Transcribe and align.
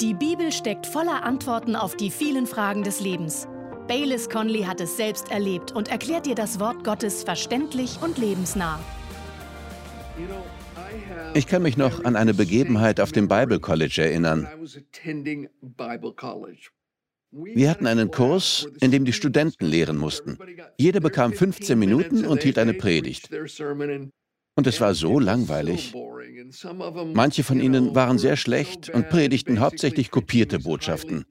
Die 0.00 0.12
Bibel 0.12 0.52
steckt 0.52 0.86
voller 0.86 1.22
Antworten 1.22 1.74
auf 1.74 1.96
die 1.96 2.10
vielen 2.10 2.46
Fragen 2.46 2.82
des 2.82 3.00
Lebens. 3.00 3.48
Baylis 3.88 4.28
Conley 4.28 4.64
hat 4.64 4.78
es 4.82 4.98
selbst 4.98 5.30
erlebt 5.30 5.72
und 5.72 5.88
erklärt 5.88 6.26
dir 6.26 6.34
das 6.34 6.60
Wort 6.60 6.84
Gottes 6.84 7.24
verständlich 7.24 7.98
und 8.02 8.18
lebensnah. 8.18 8.78
Ich 11.32 11.46
kann 11.46 11.62
mich 11.62 11.78
noch 11.78 12.04
an 12.04 12.14
eine 12.14 12.34
Begebenheit 12.34 13.00
auf 13.00 13.12
dem 13.12 13.26
Bible 13.26 13.58
College 13.58 14.02
erinnern. 14.02 14.46
Wir 17.30 17.70
hatten 17.70 17.86
einen 17.86 18.10
Kurs, 18.10 18.68
in 18.80 18.90
dem 18.90 19.06
die 19.06 19.14
Studenten 19.14 19.64
lehren 19.64 19.96
mussten. 19.96 20.36
Jeder 20.76 21.00
bekam 21.00 21.32
15 21.32 21.78
Minuten 21.78 22.26
und 22.26 22.42
hielt 22.42 22.58
eine 22.58 22.74
Predigt. 22.74 23.30
Und 24.56 24.66
es 24.66 24.78
war 24.78 24.94
so 24.94 25.18
langweilig. 25.18 25.94
Manche 27.14 27.44
von 27.44 27.60
ihnen 27.60 27.94
waren 27.94 28.18
sehr 28.18 28.36
schlecht 28.36 28.90
und 28.90 29.08
predigten 29.08 29.60
hauptsächlich 29.60 30.10
kopierte 30.10 30.58
Botschaften. 30.58 31.24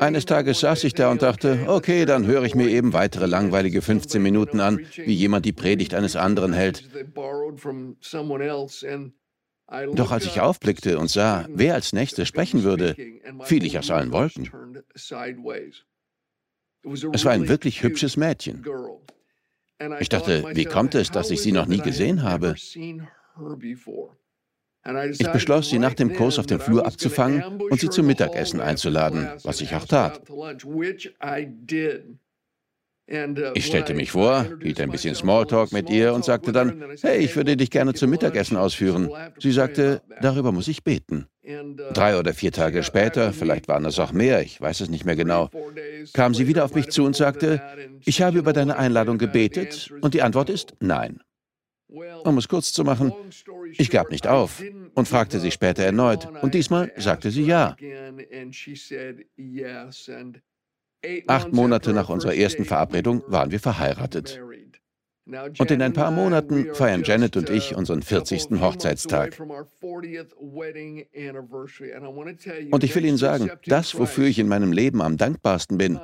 Eines 0.00 0.26
Tages 0.26 0.60
saß 0.60 0.84
ich 0.84 0.94
da 0.94 1.10
und 1.10 1.22
dachte, 1.22 1.64
okay, 1.66 2.04
dann 2.04 2.26
höre 2.26 2.44
ich 2.44 2.54
mir 2.54 2.68
eben 2.68 2.92
weitere 2.92 3.26
langweilige 3.26 3.80
15 3.80 4.22
Minuten 4.22 4.60
an, 4.60 4.80
wie 4.96 5.14
jemand 5.14 5.46
die 5.46 5.52
Predigt 5.52 5.94
eines 5.94 6.16
anderen 6.16 6.52
hält. 6.52 6.84
Doch 9.94 10.12
als 10.12 10.26
ich 10.26 10.40
aufblickte 10.40 10.98
und 10.98 11.10
sah, 11.10 11.46
wer 11.48 11.74
als 11.74 11.92
nächstes 11.92 12.28
sprechen 12.28 12.62
würde, 12.62 12.94
fiel 13.44 13.64
ich 13.64 13.78
aus 13.78 13.90
allen 13.90 14.12
Wolken. 14.12 14.50
Es 17.12 17.24
war 17.24 17.32
ein 17.32 17.48
wirklich 17.48 17.82
hübsches 17.82 18.16
Mädchen. 18.16 18.64
Ich 20.00 20.08
dachte, 20.08 20.44
wie 20.54 20.64
kommt 20.64 20.94
es, 20.94 21.10
dass 21.10 21.30
ich 21.30 21.42
sie 21.42 21.52
noch 21.52 21.66
nie 21.66 21.78
gesehen 21.78 22.22
habe? 22.22 22.54
Ich 25.18 25.32
beschloss, 25.32 25.68
sie 25.68 25.78
nach 25.78 25.94
dem 25.94 26.14
Kurs 26.14 26.38
auf 26.38 26.46
dem 26.46 26.60
Flur 26.60 26.86
abzufangen 26.86 27.60
und 27.60 27.80
sie 27.80 27.90
zum 27.90 28.06
Mittagessen 28.06 28.60
einzuladen, 28.60 29.28
was 29.42 29.60
ich 29.60 29.74
auch 29.74 29.84
tat. 29.84 30.22
Ich 33.54 33.66
stellte 33.66 33.94
mich 33.94 34.10
vor, 34.10 34.46
hielt 34.60 34.80
ein 34.80 34.90
bisschen 34.90 35.14
Smalltalk 35.14 35.70
mit 35.70 35.88
ihr 35.90 36.12
und 36.12 36.24
sagte 36.24 36.50
dann, 36.50 36.82
hey, 37.02 37.18
ich 37.18 37.36
würde 37.36 37.56
dich 37.56 37.70
gerne 37.70 37.94
zum 37.94 38.10
Mittagessen 38.10 38.56
ausführen. 38.56 39.08
Sie 39.38 39.52
sagte, 39.52 40.02
darüber 40.20 40.50
muss 40.50 40.66
ich 40.66 40.82
beten. 40.82 41.28
Drei 41.92 42.18
oder 42.18 42.34
vier 42.34 42.50
Tage 42.50 42.82
später, 42.82 43.32
vielleicht 43.32 43.68
waren 43.68 43.84
es 43.84 44.00
auch 44.00 44.12
mehr, 44.12 44.42
ich 44.42 44.60
weiß 44.60 44.80
es 44.80 44.88
nicht 44.88 45.04
mehr 45.04 45.14
genau, 45.14 45.50
kam 46.14 46.34
sie 46.34 46.48
wieder 46.48 46.64
auf 46.64 46.74
mich 46.74 46.88
zu 46.88 47.04
und 47.04 47.14
sagte, 47.14 47.62
ich 48.04 48.22
habe 48.22 48.38
über 48.38 48.52
deine 48.52 48.76
Einladung 48.76 49.18
gebetet 49.18 49.92
und 50.00 50.14
die 50.14 50.22
Antwort 50.22 50.50
ist 50.50 50.74
nein. 50.80 51.20
Um 52.24 52.36
es 52.38 52.48
kurz 52.48 52.72
zu 52.72 52.82
machen, 52.82 53.12
ich 53.78 53.90
gab 53.90 54.10
nicht 54.10 54.26
auf 54.26 54.60
und 54.94 55.06
fragte 55.06 55.38
sie 55.38 55.52
später 55.52 55.84
erneut 55.84 56.26
und 56.42 56.54
diesmal 56.54 56.90
sagte 56.96 57.30
sie 57.30 57.44
ja. 57.44 57.76
Acht 61.26 61.52
Monate 61.52 61.92
nach 61.92 62.08
unserer 62.08 62.34
ersten 62.34 62.64
Verabredung 62.64 63.22
waren 63.26 63.50
wir 63.50 63.60
verheiratet. 63.60 64.40
Und 65.58 65.70
in 65.72 65.82
ein 65.82 65.92
paar 65.92 66.12
Monaten 66.12 66.72
feiern 66.74 67.02
Janet 67.02 67.36
und 67.36 67.50
ich 67.50 67.74
unseren 67.74 68.02
40. 68.02 68.60
Hochzeitstag. 68.60 69.40
Und 72.70 72.84
ich 72.84 72.94
will 72.94 73.04
Ihnen 73.04 73.16
sagen, 73.16 73.50
das, 73.66 73.98
wofür 73.98 74.26
ich 74.26 74.38
in 74.38 74.46
meinem 74.46 74.70
Leben 74.70 75.02
am 75.02 75.16
dankbarsten 75.16 75.78
bin, 75.78 75.98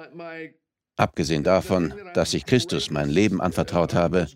abgesehen 0.96 1.44
davon, 1.44 1.94
dass 2.14 2.34
ich 2.34 2.46
Christus 2.46 2.90
mein 2.90 3.10
Leben 3.10 3.40
anvertraut 3.40 3.94
habe, 3.94 4.26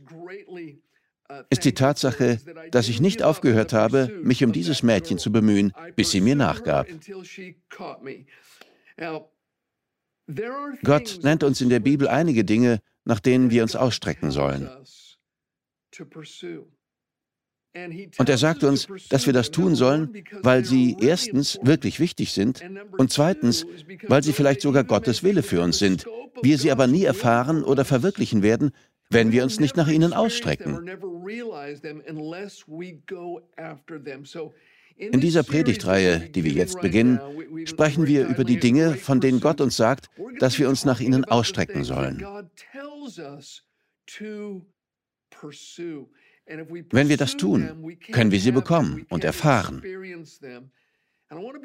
ist 1.51 1.65
die 1.65 1.75
Tatsache, 1.75 2.39
dass 2.71 2.89
ich 2.89 3.01
nicht 3.01 3.25
aufgehört 3.25 3.73
habe, 3.73 4.13
mich 4.23 4.45
um 4.45 4.53
dieses 4.53 4.85
Mädchen 4.85 5.19
zu 5.19 5.33
bemühen, 5.33 5.73
bis 5.97 6.13
sie 6.13 6.21
mir 6.21 6.37
nachgab. 6.37 6.87
Gott 10.83 11.21
nennt 11.23 11.45
uns 11.45 11.61
in 11.61 11.69
der 11.69 11.81
Bibel 11.81 12.09
einige 12.09 12.45
Dinge, 12.45 12.81
nach 13.05 13.21
denen 13.21 13.51
wir 13.51 13.63
uns 13.63 13.77
ausstrecken 13.77 14.31
sollen. 14.31 14.69
Und 18.19 18.29
er 18.29 18.39
sagt 18.39 18.65
uns, 18.65 18.89
dass 19.11 19.27
wir 19.27 19.33
das 19.33 19.51
tun 19.51 19.75
sollen, 19.75 20.25
weil 20.43 20.65
sie 20.65 20.97
erstens 21.01 21.59
wirklich 21.63 22.01
wichtig 22.01 22.33
sind 22.33 22.63
und 22.97 23.13
zweitens, 23.13 23.67
weil 24.09 24.23
sie 24.23 24.33
vielleicht 24.33 24.63
sogar 24.63 24.85
Gottes 24.85 25.23
Wille 25.23 25.43
für 25.43 25.61
uns 25.63 25.79
sind, 25.79 26.07
wir 26.43 26.59
sie 26.59 26.71
aber 26.71 26.87
nie 26.87 27.05
erfahren 27.05 27.63
oder 27.63 27.85
verwirklichen 27.85 28.43
werden, 28.43 28.73
wenn 29.11 29.31
wir 29.31 29.43
uns 29.43 29.61
nicht 29.61 29.77
nach 29.77 29.89
ihnen 29.89 30.13
ausstrecken. 30.13 30.89
In 34.97 35.21
dieser 35.21 35.43
Predigtreihe, 35.43 36.21
die 36.31 36.45
wir 36.45 36.53
jetzt 36.53 36.81
beginnen, 36.81 37.21
sprechen 37.67 38.07
wir 38.07 38.27
über 38.27 38.45
die 38.45 38.59
Dinge, 38.59 38.95
von 38.95 39.21
denen 39.21 39.41
Gott 39.41 39.61
uns 39.61 39.77
sagt, 39.77 40.09
dass 40.39 40.59
wir 40.59 40.69
uns 40.69 40.85
nach 40.85 41.01
ihnen 41.01 41.25
ausstrecken 41.25 41.85
sollen. 41.85 42.25
Wenn 46.91 47.09
wir 47.09 47.17
das 47.17 47.37
tun, 47.37 47.97
können 48.13 48.31
wir 48.31 48.41
sie 48.41 48.53
bekommen 48.53 49.07
und 49.11 49.25
erfahren. 49.25 49.83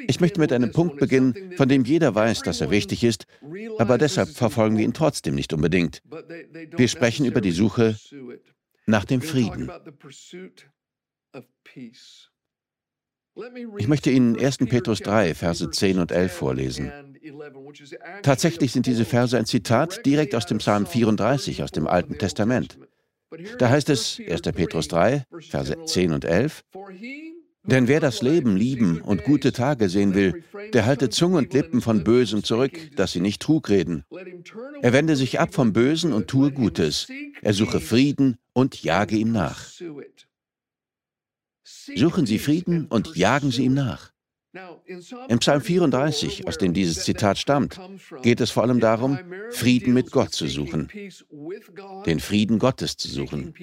Ich 0.07 0.19
möchte 0.19 0.39
mit 0.39 0.51
einem 0.51 0.71
Punkt 0.71 0.97
beginnen, 0.97 1.53
von 1.55 1.69
dem 1.69 1.85
jeder 1.85 2.15
weiß, 2.15 2.41
dass 2.41 2.61
er 2.61 2.71
wichtig 2.71 3.03
ist, 3.03 3.27
aber 3.77 3.97
deshalb 3.99 4.29
verfolgen 4.29 4.77
wir 4.77 4.83
ihn 4.83 4.93
trotzdem 4.93 5.35
nicht 5.35 5.53
unbedingt. 5.53 6.01
Wir 6.75 6.87
sprechen 6.87 7.25
über 7.25 7.41
die 7.41 7.51
Suche 7.51 7.95
nach 8.87 9.05
dem 9.05 9.21
Frieden. 9.21 9.69
Ich 13.77 13.87
möchte 13.87 14.11
Ihnen 14.11 14.37
1. 14.37 14.57
Petrus 14.57 14.99
3, 14.99 15.33
Verse 15.35 15.69
10 15.69 15.99
und 15.99 16.11
11 16.11 16.31
vorlesen. 16.31 16.91
Tatsächlich 18.23 18.71
sind 18.71 18.85
diese 18.85 19.05
Verse 19.05 19.37
ein 19.37 19.45
Zitat 19.45 20.05
direkt 20.05 20.35
aus 20.35 20.45
dem 20.45 20.57
Psalm 20.57 20.85
34 20.85 21.63
aus 21.63 21.71
dem 21.71 21.87
Alten 21.87 22.17
Testament. 22.17 22.77
Da 23.57 23.69
heißt 23.69 23.89
es, 23.89 24.19
1. 24.27 24.41
Petrus 24.41 24.87
3, 24.89 25.23
Verse 25.49 25.75
10 25.85 26.11
und 26.11 26.25
11, 26.25 26.63
denn 27.63 27.87
wer 27.87 27.99
das 27.99 28.21
Leben 28.21 28.57
lieben 28.57 29.01
und 29.01 29.23
gute 29.23 29.51
Tage 29.51 29.87
sehen 29.87 30.15
will, 30.15 30.43
der 30.73 30.85
halte 30.85 31.09
Zunge 31.09 31.37
und 31.37 31.53
Lippen 31.53 31.81
von 31.81 32.03
Bösem 32.03 32.43
zurück, 32.43 32.71
dass 32.95 33.11
sie 33.11 33.21
nicht 33.21 33.41
Trug 33.41 33.69
reden. 33.69 34.03
Er 34.81 34.93
wende 34.93 35.15
sich 35.15 35.39
ab 35.39 35.53
vom 35.53 35.71
Bösen 35.71 36.11
und 36.11 36.27
tue 36.27 36.51
Gutes. 36.51 37.07
Er 37.41 37.53
suche 37.53 37.79
Frieden 37.79 38.37
und 38.53 38.81
jage 38.83 39.15
ihm 39.15 39.31
nach. 39.31 39.69
Suchen 41.95 42.25
Sie 42.25 42.39
Frieden 42.39 42.87
und 42.87 43.15
jagen 43.15 43.51
Sie 43.51 43.65
ihm 43.65 43.73
nach. 43.73 44.11
Im 45.29 45.39
Psalm 45.39 45.61
34, 45.61 46.47
aus 46.47 46.57
dem 46.57 46.73
dieses 46.73 47.05
Zitat 47.05 47.37
stammt, 47.37 47.79
geht 48.21 48.41
es 48.41 48.51
vor 48.51 48.63
allem 48.63 48.81
darum, 48.81 49.17
Frieden 49.51 49.93
mit 49.93 50.11
Gott 50.11 50.33
zu 50.33 50.47
suchen, 50.47 50.89
den 52.05 52.19
Frieden 52.19 52.59
Gottes 52.59 52.97
zu 52.97 53.07
suchen. 53.07 53.53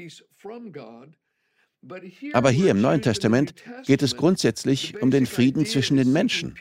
Aber 2.32 2.50
hier 2.50 2.70
im 2.70 2.80
Neuen 2.80 3.02
Testament 3.02 3.54
geht 3.86 4.02
es 4.02 4.16
grundsätzlich 4.16 5.00
um 5.02 5.10
den 5.10 5.26
Frieden 5.26 5.66
zwischen 5.66 5.98
den 5.98 6.12
Menschen. 6.12 6.54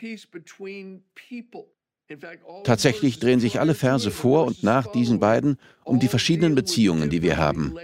Tatsächlich 2.64 3.18
drehen 3.18 3.40
sich 3.40 3.60
alle 3.60 3.74
Verse 3.74 4.10
vor 4.10 4.46
und 4.46 4.62
nach 4.62 4.86
diesen 4.92 5.20
beiden 5.20 5.58
um 5.84 5.98
die 5.98 6.08
verschiedenen 6.08 6.54
Beziehungen, 6.54 7.10
die 7.10 7.22
wir 7.22 7.38
haben. 7.38 7.74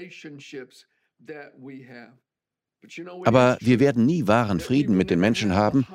Aber 3.24 3.58
wir 3.60 3.80
werden 3.80 4.06
nie 4.06 4.26
wahren 4.26 4.60
Frieden 4.60 4.96
mit 4.96 5.10
den 5.10 5.20
Menschen 5.20 5.54
haben, 5.54 5.86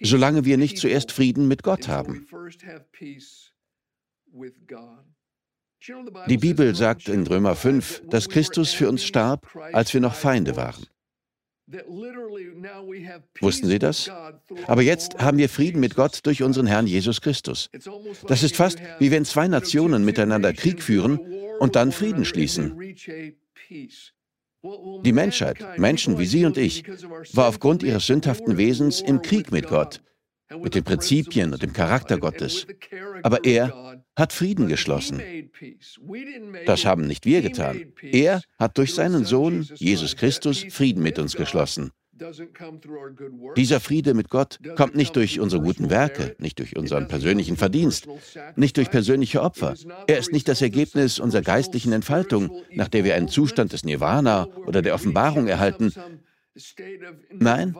solange 0.00 0.44
wir 0.44 0.56
nicht 0.56 0.78
zuerst 0.78 1.12
Frieden 1.12 1.48
mit 1.48 1.62
Gott 1.62 1.88
haben. 1.88 2.26
Die 6.28 6.38
Bibel 6.38 6.74
sagt 6.74 7.08
in 7.08 7.26
Römer 7.26 7.54
5, 7.54 8.02
dass 8.08 8.28
Christus 8.28 8.72
für 8.72 8.88
uns 8.88 9.04
starb, 9.04 9.48
als 9.72 9.94
wir 9.94 10.00
noch 10.00 10.14
Feinde 10.14 10.56
waren. 10.56 10.86
Wussten 13.40 13.66
Sie 13.66 13.78
das? 13.78 14.10
Aber 14.66 14.82
jetzt 14.82 15.18
haben 15.18 15.38
wir 15.38 15.48
Frieden 15.48 15.80
mit 15.80 15.96
Gott 15.96 16.20
durch 16.24 16.42
unseren 16.42 16.66
Herrn 16.66 16.86
Jesus 16.86 17.20
Christus. 17.20 17.70
Das 18.28 18.42
ist 18.44 18.54
fast 18.54 18.78
wie 19.00 19.10
wenn 19.10 19.24
zwei 19.24 19.48
Nationen 19.48 20.04
miteinander 20.04 20.52
Krieg 20.52 20.82
führen 20.82 21.18
und 21.58 21.74
dann 21.74 21.90
Frieden 21.90 22.24
schließen. 22.24 22.78
Die 25.04 25.12
Menschheit, 25.12 25.78
Menschen 25.78 26.18
wie 26.18 26.26
Sie 26.26 26.44
und 26.44 26.56
ich, 26.56 26.84
war 27.32 27.48
aufgrund 27.48 27.82
ihres 27.82 28.06
sündhaften 28.06 28.56
Wesens 28.56 29.00
im 29.00 29.22
Krieg 29.22 29.52
mit 29.52 29.68
Gott, 29.68 30.02
mit 30.62 30.74
den 30.74 30.84
Prinzipien 30.84 31.52
und 31.52 31.62
dem 31.62 31.72
Charakter 31.72 32.18
Gottes. 32.18 32.66
Aber 33.22 33.44
er 33.44 34.02
hat 34.16 34.32
Frieden 34.32 34.68
geschlossen. 34.68 35.22
Das 36.64 36.84
haben 36.84 37.06
nicht 37.06 37.26
wir 37.26 37.42
getan. 37.42 37.92
Er 38.02 38.42
hat 38.58 38.78
durch 38.78 38.94
seinen 38.94 39.24
Sohn, 39.24 39.68
Jesus 39.74 40.16
Christus, 40.16 40.64
Frieden 40.70 41.02
mit 41.02 41.18
uns 41.18 41.36
geschlossen. 41.36 41.90
Dieser 43.56 43.80
Friede 43.80 44.14
mit 44.14 44.30
Gott 44.30 44.58
kommt 44.76 44.94
nicht 44.94 45.16
durch 45.16 45.40
unsere 45.40 45.62
guten 45.62 45.90
Werke, 45.90 46.34
nicht 46.38 46.58
durch 46.58 46.76
unseren 46.76 47.08
persönlichen 47.08 47.56
Verdienst, 47.56 48.08
nicht 48.56 48.76
durch 48.76 48.90
persönliche 48.90 49.42
Opfer. 49.42 49.74
Er 50.06 50.18
ist 50.18 50.32
nicht 50.32 50.48
das 50.48 50.62
Ergebnis 50.62 51.18
unserer 51.18 51.42
geistlichen 51.42 51.92
Entfaltung, 51.92 52.62
nach 52.72 52.88
der 52.88 53.04
wir 53.04 53.14
einen 53.14 53.28
Zustand 53.28 53.72
des 53.72 53.84
Nirvana 53.84 54.46
oder 54.66 54.82
der 54.82 54.94
Offenbarung 54.94 55.46
erhalten. 55.46 55.92
Nein, 57.32 57.76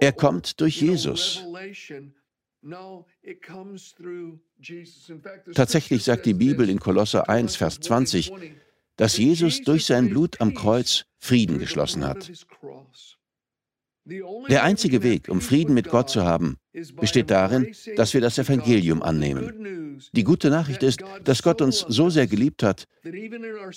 er 0.00 0.12
kommt 0.12 0.60
durch 0.60 0.80
Jesus. 0.80 1.44
Tatsächlich 5.54 6.04
sagt 6.04 6.26
die 6.26 6.34
Bibel 6.34 6.68
in 6.68 6.80
Kolosser 6.80 7.28
1, 7.28 7.56
Vers 7.56 7.80
20, 7.80 8.32
dass 8.96 9.16
Jesus 9.16 9.62
durch 9.62 9.84
sein 9.86 10.08
Blut 10.08 10.40
am 10.40 10.54
Kreuz 10.54 11.04
Frieden 11.18 11.58
geschlossen 11.58 12.04
hat. 12.04 12.30
Der 14.48 14.62
einzige 14.62 15.02
Weg, 15.02 15.28
um 15.28 15.40
Frieden 15.40 15.74
mit 15.74 15.88
Gott 15.88 16.08
zu 16.08 16.24
haben, 16.24 16.56
besteht 17.00 17.30
darin, 17.30 17.74
dass 17.96 18.14
wir 18.14 18.20
das 18.20 18.38
Evangelium 18.38 19.02
annehmen. 19.02 20.00
Die 20.12 20.24
gute 20.24 20.50
Nachricht 20.50 20.82
ist, 20.82 21.00
dass 21.24 21.42
Gott 21.42 21.60
uns 21.60 21.84
so 21.88 22.08
sehr 22.08 22.26
geliebt 22.26 22.62
hat, 22.62 22.84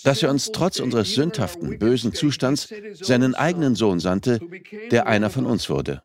dass 0.03 0.23
er 0.23 0.29
uns 0.29 0.51
trotz 0.51 0.79
unseres 0.79 1.13
sündhaften, 1.15 1.79
bösen 1.79 2.13
Zustands 2.13 2.73
seinen 2.93 3.35
eigenen 3.35 3.75
Sohn 3.75 3.99
sandte, 3.99 4.39
der 4.91 5.07
einer 5.07 5.29
von 5.29 5.45
uns 5.45 5.69
wurde. 5.69 6.03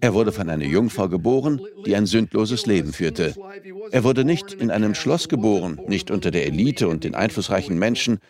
Er 0.00 0.14
wurde 0.14 0.32
von 0.32 0.48
einer 0.48 0.64
Jungfrau 0.64 1.08
geboren, 1.08 1.60
die 1.84 1.94
ein 1.94 2.06
sündloses 2.06 2.64
Leben 2.64 2.94
führte. 2.94 3.34
Er 3.90 4.04
wurde 4.04 4.24
nicht 4.24 4.54
in 4.54 4.70
einem 4.70 4.94
Schloss 4.94 5.28
geboren, 5.28 5.78
nicht 5.86 6.10
unter 6.10 6.30
der 6.30 6.46
Elite 6.46 6.88
und 6.88 7.04
den 7.04 7.14
einflussreichen 7.14 7.78
Menschen, 7.78 8.20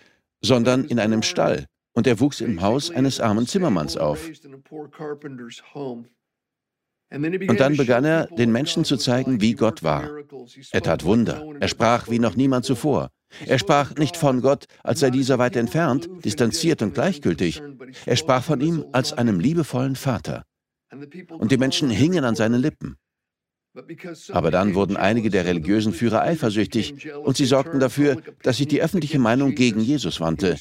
sondern 0.41 0.85
in 0.85 0.99
einem 0.99 1.23
Stall, 1.23 1.67
und 1.99 2.07
er 2.07 2.21
wuchs 2.21 2.41
im 2.41 2.63
Haus 2.63 2.93
eines 2.93 3.19
armen 3.19 3.49
Zimmermanns 3.49 3.97
auf. 3.97 4.31
Und 7.11 7.61
dann 7.61 7.77
begann 7.77 8.05
er, 8.05 8.27
den 8.29 8.53
Menschen 8.53 8.85
zu 8.85 8.97
zeigen, 8.97 9.41
wie 9.41 9.55
Gott 9.55 9.83
war. 9.83 10.09
Er 10.71 10.83
tat 10.83 11.05
Wunder. 11.05 11.45
Er 11.59 11.67
sprach 11.67 12.09
wie 12.09 12.21
noch 12.21 12.37
niemand 12.37 12.65
zuvor. 12.65 13.11
Er 13.47 13.59
sprach 13.59 13.97
nicht 13.97 14.17
von 14.17 14.43
Gott, 14.43 14.67
als 14.85 15.01
sei 15.01 15.11
dieser 15.11 15.41
weit 15.41 15.57
entfernt, 15.57 16.09
distanziert 16.25 16.83
und 16.83 16.95
gleichgültig. 16.95 17.61
Er 18.07 18.15
sprach 18.15 18.45
von 18.45 18.61
ihm 18.61 18.85
als 18.93 19.13
einem 19.13 19.41
liebevollen 19.41 19.97
Vater. 19.97 20.45
Und 20.93 21.51
die 21.51 21.59
Menschen 21.59 21.91
hingen 21.91 22.23
an 22.23 22.37
seinen 22.37 22.61
Lippen. 22.61 22.97
Aber 24.31 24.51
dann 24.51 24.75
wurden 24.75 24.97
einige 24.97 25.31
der 25.31 25.45
religiösen 25.45 25.93
Führer 25.93 26.23
eifersüchtig 26.23 27.13
und 27.15 27.37
sie 27.37 27.47
sorgten 27.47 27.81
dafür, 27.81 28.23
dass 28.43 28.59
sich 28.59 28.69
die 28.69 28.83
öffentliche 28.83 29.19
Meinung 29.19 29.55
gegen 29.55 29.81
Jesus 29.81 30.21
wandte. 30.21 30.57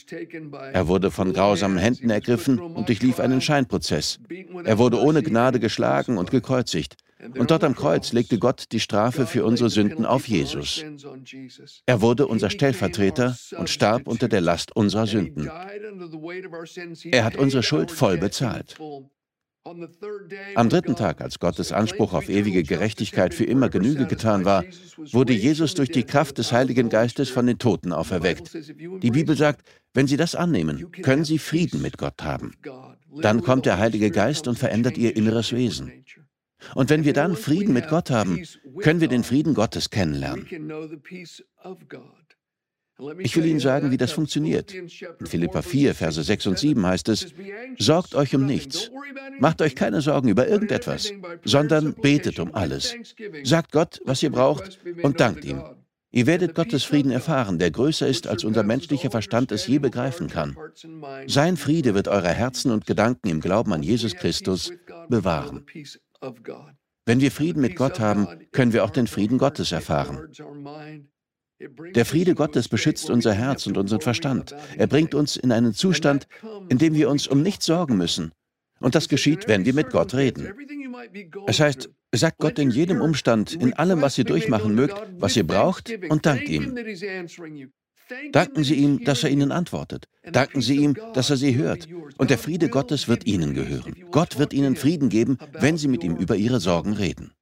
Er 0.74 0.88
wurde 0.88 1.12
von 1.12 1.34
grausamen 1.34 1.78
Händen 1.78 2.10
ergriffen 2.10 2.60
und 2.60 2.88
durchlief 2.90 3.20
einen 3.20 3.42
Scheinprozess. 3.42 4.20
Er 4.64 4.78
wurde 4.78 5.00
ohne 5.02 5.24
Gnade 5.24 5.60
geschlagen 5.60 6.18
und 6.18 6.32
gekreuzigt. 6.32 6.98
Und 7.38 7.50
dort 7.50 7.64
am 7.64 7.76
Kreuz 7.76 8.14
legte 8.14 8.38
Gott 8.38 8.66
die 8.72 8.80
Strafe 8.80 9.26
für 9.26 9.44
unsere 9.44 9.70
Sünden 9.70 10.06
auf 10.06 10.28
Jesus. 10.28 10.84
Er 11.86 12.02
wurde 12.02 12.28
unser 12.28 12.50
Stellvertreter 12.50 13.36
und 13.58 13.70
starb 13.70 14.08
unter 14.08 14.28
der 14.28 14.42
Last 14.42 14.76
unserer 14.76 15.08
Sünden. 15.08 15.50
Er 17.12 17.26
hat 17.26 17.36
unsere 17.36 17.64
Schuld 17.64 17.92
voll 17.92 18.18
bezahlt. 18.18 18.78
Am 20.56 20.70
dritten 20.70 20.96
Tag, 20.96 21.22
als 21.22 21.40
Gottes 21.40 21.72
Anspruch 21.72 22.14
auf 22.14 22.30
ewige 22.30 22.64
Gerechtigkeit 22.64 23.34
für 23.34 23.44
immer 23.44 23.70
Genüge 23.70 24.06
getan 24.06 24.46
war, 24.46 24.64
wurde 25.12 25.34
Jesus 25.34 25.74
durch 25.74 25.90
die 25.90 26.04
Kraft 26.04 26.38
des 26.38 26.52
Heiligen 26.52 26.90
Geistes 26.90 27.30
von 27.30 27.46
den 27.46 27.60
Toten 27.60 27.92
auferweckt. 27.92 28.54
Die 29.04 29.12
Bibel 29.12 29.36
sagt, 29.36 29.68
wenn 29.94 30.08
Sie 30.08 30.18
das 30.18 30.36
annehmen, 30.36 30.92
können 31.02 31.26
Sie 31.26 31.40
Frieden 31.40 31.82
mit 31.82 31.98
Gott 31.98 32.24
haben. 32.24 32.54
Dann 33.22 33.42
kommt 33.42 33.66
der 33.66 33.78
Heilige 33.78 34.12
Geist 34.12 34.48
und 34.48 34.58
verändert 34.58 34.98
Ihr 34.98 35.16
inneres 35.16 35.54
Wesen. 35.54 35.92
Und 36.76 36.90
wenn 36.90 37.06
wir 37.06 37.14
dann 37.14 37.36
Frieden 37.36 37.74
mit 37.74 37.88
Gott 37.88 38.10
haben, 38.10 38.44
können 38.82 39.02
wir 39.02 39.08
den 39.08 39.24
Frieden 39.24 39.54
Gottes 39.54 39.90
kennenlernen. 39.90 40.48
Ich 43.20 43.36
will 43.36 43.46
Ihnen 43.46 43.60
sagen, 43.60 43.92
wie 43.92 43.98
das 43.98 44.12
funktioniert. 44.12 44.74
In 44.74 45.26
Philippa 45.26 45.62
4, 45.62 45.94
Verse 45.94 46.22
6 46.22 46.48
und 46.48 46.58
7 46.58 46.86
heißt 46.86 47.10
es, 47.10 47.28
Sorgt 47.78 48.16
euch 48.16 48.34
um 48.36 48.46
nichts, 48.46 48.92
macht 49.40 49.62
euch 49.62 49.76
keine 49.76 50.02
Sorgen 50.02 50.30
über 50.30 50.48
irgendetwas, 50.48 51.12
sondern 51.44 51.94
betet 51.94 52.40
um 52.40 52.56
alles. 52.56 52.96
Sagt 53.44 53.72
Gott, 53.72 54.00
was 54.06 54.24
ihr 54.24 54.32
braucht 54.32 54.80
und 55.04 55.20
dankt 55.20 55.46
ihm. 55.46 55.62
Ihr 56.10 56.26
werdet 56.26 56.56
Gottes 56.56 56.84
Frieden 56.84 57.12
erfahren, 57.12 57.60
der 57.60 57.70
größer 57.70 58.08
ist, 58.08 58.26
als 58.28 58.44
unser 58.44 58.64
menschlicher 58.64 59.12
Verstand 59.12 59.52
es 59.52 59.68
je 59.68 59.78
begreifen 59.78 60.28
kann. 60.30 60.58
Sein 61.28 61.58
Friede 61.58 61.94
wird 61.94 62.08
eure 62.08 62.30
Herzen 62.30 62.72
und 62.72 62.88
Gedanken 62.88 63.28
im 63.28 63.42
Glauben 63.42 63.74
an 63.74 63.84
Jesus 63.84 64.16
Christus 64.16 64.72
bewahren. 65.10 65.66
Wenn 67.06 67.22
wir 67.22 67.32
Frieden 67.32 67.62
mit 67.62 67.76
Gott 67.76 68.00
haben, 68.00 68.28
können 68.52 68.74
wir 68.74 68.84
auch 68.84 68.90
den 68.90 69.08
Frieden 69.08 69.38
Gottes 69.38 69.72
erfahren. 69.72 70.30
Der 71.60 72.06
Friede 72.06 72.36
Gottes 72.36 72.68
beschützt 72.68 73.10
unser 73.10 73.34
Herz 73.34 73.66
und 73.66 73.78
unseren 73.78 74.02
Verstand. 74.02 74.56
Er 74.78 74.88
bringt 74.88 75.16
uns 75.16 75.38
in 75.38 75.52
einen 75.52 75.74
Zustand, 75.74 76.28
in 76.70 76.78
dem 76.78 76.94
wir 76.94 77.10
uns 77.10 77.28
um 77.28 77.42
nichts 77.42 77.66
sorgen 77.66 77.98
müssen. 77.98 78.32
Und 78.80 78.94
das 78.94 79.10
geschieht, 79.10 79.48
wenn 79.48 79.66
wir 79.66 79.74
mit 79.74 79.90
Gott 79.90 80.14
reden. 80.14 80.54
Es 81.48 81.60
heißt, 81.60 81.90
sagt 82.14 82.38
Gott 82.38 82.60
in 82.60 82.70
jedem 82.70 83.02
Umstand, 83.02 83.54
in 83.54 83.74
allem, 83.74 84.02
was 84.02 84.18
ihr 84.18 84.24
durchmachen 84.24 84.76
mögt, 84.76 84.96
was 85.18 85.36
ihr 85.36 85.46
braucht, 85.46 85.92
und 86.10 86.26
dankt 86.26 86.48
ihm. 86.48 86.76
Danken 88.32 88.64
Sie 88.64 88.76
ihm, 88.76 89.04
dass 89.04 89.24
er 89.24 89.30
Ihnen 89.30 89.52
antwortet. 89.52 90.08
Danken 90.32 90.62
Sie 90.62 90.78
ihm, 90.78 90.96
dass 91.14 91.30
er 91.30 91.38
Sie 91.38 91.56
hört. 91.56 91.88
Und 92.18 92.30
der 92.30 92.38
Friede 92.38 92.70
Gottes 92.70 93.08
wird 93.08 93.26
Ihnen 93.26 93.54
gehören. 93.54 93.96
Gott 94.12 94.38
wird 94.38 94.54
Ihnen 94.54 94.76
Frieden 94.76 95.10
geben, 95.10 95.38
wenn 95.54 95.78
Sie 95.78 95.90
mit 95.90 96.04
ihm 96.04 96.16
über 96.16 96.36
Ihre 96.36 96.60
Sorgen 96.60 96.94
reden. 96.94 97.34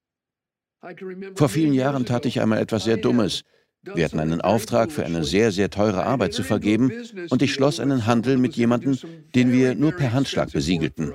Vor 1.36 1.50
vielen 1.50 1.74
Jahren 1.74 2.06
tat 2.06 2.26
ich 2.26 2.42
einmal 2.42 2.60
etwas 2.60 2.86
sehr 2.86 2.98
Dummes. 2.98 3.44
Wir 3.94 4.06
hatten 4.06 4.20
einen 4.20 4.42
Auftrag 4.42 4.92
für 4.92 5.06
eine 5.06 5.24
sehr, 5.24 5.52
sehr 5.52 5.70
teure 5.70 6.06
Arbeit 6.06 6.34
zu 6.34 6.44
vergeben 6.44 6.92
und 7.30 7.42
ich 7.42 7.54
schloss 7.54 7.80
einen 7.80 8.06
Handel 8.06 8.38
mit 8.38 8.56
jemandem, 8.56 8.98
den 9.36 9.52
wir 9.52 9.76
nur 9.76 9.92
per 9.92 10.14
Handschlag 10.14 10.52
besiegelten. 10.52 11.14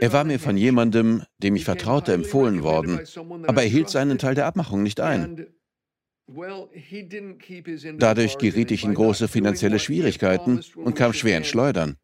Er 0.00 0.12
war 0.12 0.24
mir 0.24 0.38
von 0.38 0.56
jemandem, 0.56 1.22
dem 1.38 1.54
ich 1.54 1.64
vertraute, 1.64 2.14
empfohlen 2.14 2.62
worden, 2.62 3.00
aber 3.46 3.62
er 3.62 3.68
hielt 3.68 3.90
seinen 3.90 4.18
Teil 4.18 4.34
der 4.34 4.46
Abmachung 4.46 4.82
nicht 4.82 5.00
ein. 5.00 5.46
Dadurch 7.98 8.38
geriet 8.38 8.70
ich 8.70 8.84
in 8.84 8.94
große 8.94 9.28
finanzielle 9.28 9.78
Schwierigkeiten 9.78 10.60
und 10.76 10.94
kam 10.94 11.12
schwer 11.12 11.38
ins 11.38 11.48
Schleudern. 11.48 11.96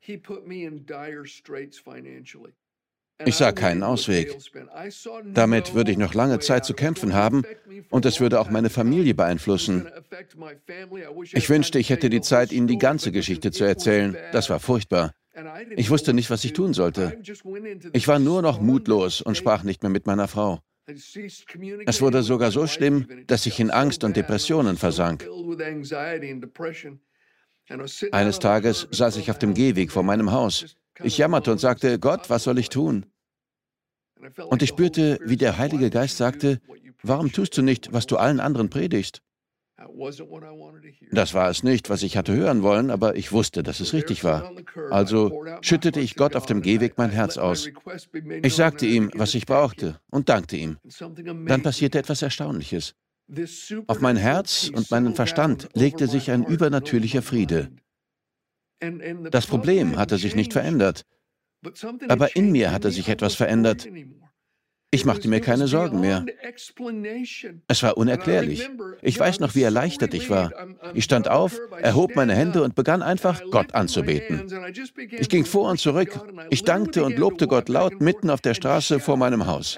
Ich 3.25 3.37
sah 3.37 3.53
keinen 3.53 3.83
Ausweg. 3.83 4.37
Damit 5.25 5.75
würde 5.75 5.91
ich 5.91 5.99
noch 5.99 6.15
lange 6.15 6.39
Zeit 6.39 6.65
zu 6.65 6.75
kämpfen 6.75 7.15
haben 7.15 7.45
und 7.91 8.05
es 8.05 8.21
würde 8.21 8.41
auch 8.41 8.51
meine 8.51 8.71
Familie 8.71 9.15
beeinflussen. 9.15 9.87
Ich 11.33 11.49
wünschte, 11.49 11.79
ich 11.79 11.91
hätte 11.91 12.11
die 12.11 12.21
Zeit, 12.21 12.53
Ihnen 12.53 12.67
die 12.67 12.79
ganze 12.79 13.13
Geschichte 13.13 13.51
zu 13.51 13.65
erzählen. 13.65 14.17
Das 14.33 14.51
war 14.51 14.61
furchtbar. 14.61 15.13
Ich 15.77 15.91
wusste 15.91 16.15
nicht, 16.15 16.31
was 16.31 16.45
ich 16.45 16.53
tun 16.53 16.75
sollte. 16.75 17.19
Ich 17.93 18.09
war 18.09 18.19
nur 18.19 18.43
noch 18.43 18.61
mutlos 18.61 19.21
und 19.21 19.37
sprach 19.37 19.63
nicht 19.63 19.83
mehr 19.83 19.91
mit 19.91 20.07
meiner 20.07 20.29
Frau. 20.29 20.61
Es 20.87 22.01
wurde 22.01 22.23
sogar 22.23 22.51
so 22.51 22.67
schlimm, 22.67 23.07
dass 23.27 23.47
ich 23.47 23.59
in 23.59 23.71
Angst 23.71 24.05
und 24.05 24.17
Depressionen 24.17 24.77
versank. 24.77 25.29
Eines 28.13 28.39
Tages 28.39 28.89
saß 28.91 29.17
ich 29.17 29.31
auf 29.31 29.39
dem 29.39 29.55
Gehweg 29.55 29.91
vor 29.91 30.05
meinem 30.05 30.31
Haus. 30.31 30.77
Ich 31.03 31.19
jammerte 31.19 31.53
und 31.53 31.59
sagte, 31.59 31.99
Gott, 31.99 32.31
was 32.31 32.45
soll 32.45 32.59
ich 32.59 32.69
tun? 32.69 33.07
Und 34.49 34.63
ich 34.63 34.71
spürte, 34.71 35.19
wie 35.25 35.37
der 35.37 35.59
Heilige 35.59 35.91
Geist 35.91 36.17
sagte, 36.17 36.61
warum 37.03 37.33
tust 37.33 37.57
du 37.57 37.63
nicht, 37.63 37.93
was 37.93 38.07
du 38.07 38.17
allen 38.17 38.41
anderen 38.41 38.71
predigst? 38.71 39.23
Das 41.11 41.35
war 41.35 41.51
es 41.51 41.63
nicht, 41.63 41.91
was 41.91 42.03
ich 42.03 42.17
hatte 42.17 42.35
hören 42.35 42.63
wollen, 42.63 42.91
aber 42.91 43.17
ich 43.17 43.33
wusste, 43.33 43.63
dass 43.63 43.81
es 43.81 43.93
richtig 43.93 44.25
war. 44.25 44.51
Also 44.91 45.45
schüttete 45.61 46.01
ich 46.01 46.17
Gott 46.17 46.35
auf 46.35 46.47
dem 46.47 46.63
Gehweg 46.63 46.97
mein 46.97 47.11
Herz 47.11 47.37
aus. 47.37 47.69
Ich 48.43 48.55
sagte 48.55 48.87
ihm, 48.87 49.11
was 49.15 49.35
ich 49.35 49.45
brauchte, 49.45 50.01
und 50.11 50.31
dankte 50.31 50.57
ihm. 50.57 50.79
Dann 51.47 51.63
passierte 51.63 51.99
etwas 51.99 52.23
Erstaunliches. 52.23 52.95
Auf 53.87 54.01
mein 54.01 54.17
Herz 54.17 54.71
und 54.73 54.91
meinen 54.91 55.15
Verstand 55.15 55.69
legte 55.75 56.07
sich 56.07 56.31
ein 56.31 56.45
übernatürlicher 56.45 57.23
Friede. 57.23 57.71
Das 59.31 59.47
Problem 59.47 59.97
hatte 59.97 60.19
sich 60.19 60.35
nicht 60.35 60.53
verändert, 60.53 61.03
aber 62.09 62.37
in 62.37 62.53
mir 62.53 62.73
hatte 62.73 62.91
sich 62.91 63.09
etwas 63.09 63.35
verändert. 63.35 63.87
Ich 64.93 65.05
machte 65.05 65.29
mir 65.29 65.41
keine 65.41 65.67
Sorgen 65.67 66.01
mehr. 66.01 66.25
Es 67.69 67.83
war 67.83 67.97
unerklärlich. 67.97 68.71
Ich 69.03 69.19
weiß 69.19 69.41
noch, 69.41 69.55
wie 69.55 69.63
erleichtert 69.63 70.15
ich 70.15 70.31
war. 70.31 70.53
Ich 70.95 71.05
stand 71.05 71.29
auf, 71.29 71.59
erhob 71.83 72.15
meine 72.15 72.35
Hände 72.35 72.63
und 72.63 72.75
begann 72.75 73.03
einfach, 73.03 73.43
Gott 73.51 73.75
anzubeten. 73.75 74.47
Ich 75.11 75.29
ging 75.29 75.45
vor 75.45 75.71
und 75.71 75.81
zurück. 75.81 76.19
Ich 76.51 76.63
dankte 76.63 77.05
und 77.05 77.19
lobte 77.19 77.47
Gott 77.47 77.69
laut 77.69 78.01
mitten 78.01 78.31
auf 78.31 78.41
der 78.41 78.55
Straße 78.55 79.01
vor 79.01 79.17
meinem 79.17 79.47
Haus. 79.47 79.77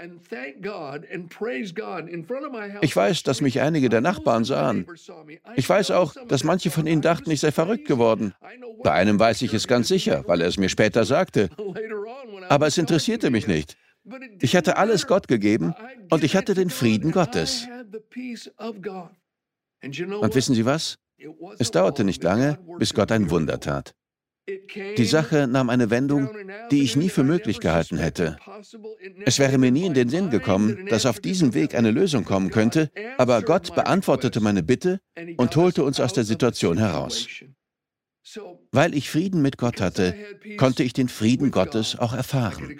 Ich 2.83 2.97
weiß, 2.97 3.23
dass 3.23 3.41
mich 3.41 3.61
einige 3.61 3.89
der 3.89 4.01
Nachbarn 4.03 4.45
sahen. 4.45 4.87
Ich 5.57 5.69
weiß 5.69 5.91
auch, 5.91 6.15
dass 6.29 6.45
manche 6.45 6.71
von 6.71 6.87
ihnen 6.87 7.03
dachten, 7.03 7.31
ich 7.31 7.41
sei 7.41 7.51
verrückt 7.51 7.87
geworden. 7.87 8.35
Bei 8.83 8.93
einem 8.93 9.19
weiß 9.19 9.43
ich 9.43 9.55
es 9.55 9.67
ganz 9.67 9.89
sicher, 9.89 10.25
weil 10.27 10.43
er 10.43 10.49
es 10.49 10.59
mir 10.59 10.69
später 10.69 11.05
sagte. 11.05 11.49
Aber 12.49 12.67
es 12.67 12.79
interessierte 12.79 13.31
mich 13.31 13.47
nicht. 13.47 13.77
Ich 14.41 14.57
hatte 14.57 14.77
alles 14.77 15.07
Gott 15.07 15.29
gegeben 15.29 15.75
und 16.11 16.25
ich 16.25 16.37
hatte 16.37 16.55
den 16.55 16.71
Frieden 16.71 17.13
Gottes. 17.13 17.67
Und 19.83 20.35
wissen 20.35 20.55
Sie 20.55 20.65
was? 20.65 20.99
Es 21.59 21.71
dauerte 21.71 22.05
nicht 22.05 22.23
lange, 22.23 22.59
bis 22.79 22.95
Gott 22.95 23.13
ein 23.13 23.31
Wunder 23.31 23.61
tat. 23.61 23.95
Die 24.97 25.05
Sache 25.05 25.47
nahm 25.47 25.69
eine 25.69 25.91
Wendung, 25.91 26.31
die 26.71 26.83
ich 26.83 26.97
nie 26.97 27.11
für 27.11 27.23
möglich 27.23 27.61
gehalten 27.61 27.99
hätte. 27.99 28.39
Es 29.27 29.39
wäre 29.39 29.59
mir 29.59 29.71
nie 29.71 29.85
in 29.85 29.95
den 29.95 30.09
Sinn 30.09 30.31
gekommen, 30.31 30.87
dass 30.89 31.05
auf 31.05 31.21
diesem 31.21 31.53
Weg 31.53 31.75
eine 31.75 31.91
Lösung 31.91 32.25
kommen 32.25 32.51
könnte, 32.51 32.91
aber 33.19 33.43
Gott 33.43 33.75
beantwortete 33.75 34.41
meine 34.41 34.63
Bitte 34.63 35.01
und 35.37 35.55
holte 35.55 35.85
uns 35.85 36.01
aus 36.01 36.15
der 36.15 36.25
Situation 36.25 36.79
heraus. 36.79 37.27
Weil 38.73 38.95
ich 38.95 39.11
Frieden 39.11 39.43
mit 39.43 39.59
Gott 39.59 39.81
hatte, 39.81 40.15
konnte 40.57 40.83
ich 40.83 40.93
den 40.93 41.09
Frieden 41.09 41.51
Gottes 41.51 41.97
auch 41.99 42.13
erfahren. 42.13 42.79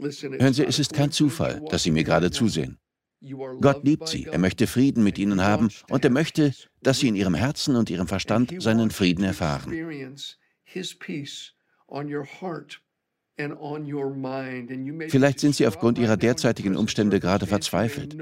Hören 0.00 0.52
Sie, 0.52 0.64
es 0.64 0.78
ist 0.78 0.92
kein 0.92 1.10
Zufall, 1.10 1.62
dass 1.70 1.82
Sie 1.82 1.90
mir 1.90 2.04
gerade 2.04 2.30
zusehen. 2.30 2.78
Gott 3.60 3.84
liebt 3.84 4.08
sie, 4.08 4.26
er 4.26 4.38
möchte 4.38 4.66
Frieden 4.66 5.02
mit 5.02 5.18
ihnen 5.18 5.42
haben 5.42 5.70
und 5.90 6.04
er 6.04 6.10
möchte, 6.10 6.54
dass 6.82 7.00
sie 7.00 7.08
in 7.08 7.16
ihrem 7.16 7.34
Herzen 7.34 7.74
und 7.74 7.90
ihrem 7.90 8.06
Verstand 8.06 8.54
seinen 8.62 8.90
Frieden 8.90 9.24
erfahren. 9.24 9.72
Vielleicht 15.08 15.40
sind 15.40 15.54
Sie 15.54 15.66
aufgrund 15.66 15.98
Ihrer 15.98 16.16
derzeitigen 16.16 16.76
Umstände 16.76 17.20
gerade 17.20 17.46
verzweifelt. 17.46 18.16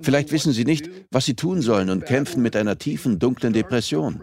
Vielleicht 0.00 0.32
wissen 0.32 0.52
Sie 0.52 0.64
nicht, 0.64 0.88
was 1.10 1.26
Sie 1.26 1.34
tun 1.34 1.60
sollen 1.60 1.90
und 1.90 2.06
kämpfen 2.06 2.42
mit 2.42 2.56
einer 2.56 2.78
tiefen, 2.78 3.18
dunklen 3.18 3.52
Depression. 3.52 4.22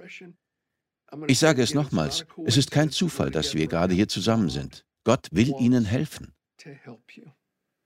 Ich 1.28 1.40
sage 1.40 1.62
es 1.62 1.74
nochmals, 1.74 2.26
es 2.46 2.58
ist 2.58 2.72
kein 2.72 2.90
Zufall, 2.90 3.32
dass 3.32 3.54
wir 3.54 3.68
gerade 3.68 3.94
hier 3.94 4.08
zusammen 4.08 4.50
sind. 4.50 4.86
Gott 5.04 5.28
will 5.32 5.54
Ihnen 5.60 5.86
helfen. 5.86 6.34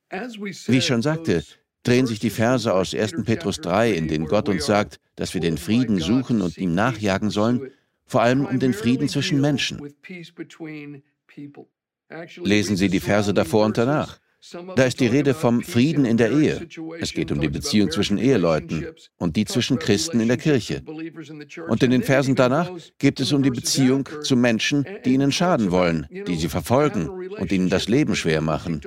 Wie 0.10 0.78
ich 0.78 0.86
schon 0.86 1.02
sagte, 1.02 1.44
drehen 1.84 2.08
sich 2.08 2.20
die 2.20 2.30
Verse 2.30 2.74
aus 2.74 2.94
1. 2.94 3.24
Petrus 3.26 3.60
3, 3.62 3.92
in 3.92 4.08
denen 4.08 4.28
Gott 4.28 4.50
uns 4.50 4.66
sagt, 4.66 5.00
dass 5.16 5.34
wir 5.34 5.42
den 5.42 5.58
Frieden 5.58 6.00
suchen 6.00 6.42
und 6.42 6.58
ihm 6.58 6.74
nachjagen 6.74 7.30
sollen, 7.30 7.72
vor 8.06 8.22
allem 8.22 8.46
um 8.46 8.60
den 8.60 8.74
Frieden 8.74 9.08
zwischen 9.10 9.42
Menschen. 9.42 9.82
Lesen 12.44 12.76
Sie 12.76 12.90
die 12.90 13.00
Verse 13.00 13.34
davor 13.34 13.66
und 13.66 13.78
danach. 13.78 14.20
Da 14.76 14.84
ist 14.84 15.00
die 15.00 15.08
Rede 15.08 15.34
vom 15.34 15.62
Frieden 15.62 16.04
in 16.04 16.18
der 16.18 16.32
Ehe. 16.32 16.68
Es 17.00 17.14
geht 17.14 17.32
um 17.32 17.40
die 17.40 17.48
Beziehung 17.48 17.92
zwischen 17.92 18.18
Eheleuten 18.18 18.88
und 19.18 19.38
die 19.38 19.46
zwischen 19.46 19.80
Christen 19.80 20.20
in 20.20 20.28
der 20.28 20.38
Kirche. 20.38 20.84
Und 21.70 21.82
in 21.82 21.92
den 21.92 22.04
Versen 22.04 22.36
danach 22.36 22.70
geht 22.98 23.22
es 23.22 23.32
um 23.32 23.42
die 23.42 23.52
Beziehung 23.52 24.10
zu 24.22 24.36
Menschen, 24.36 24.86
die 25.06 25.14
ihnen 25.14 25.32
schaden 25.32 25.72
wollen, 25.72 26.08
die 26.28 26.36
sie 26.36 26.50
verfolgen 26.50 27.08
und 27.08 27.52
ihnen 27.54 27.70
das 27.70 27.88
Leben 27.88 28.16
schwer 28.16 28.42
machen. 28.42 28.82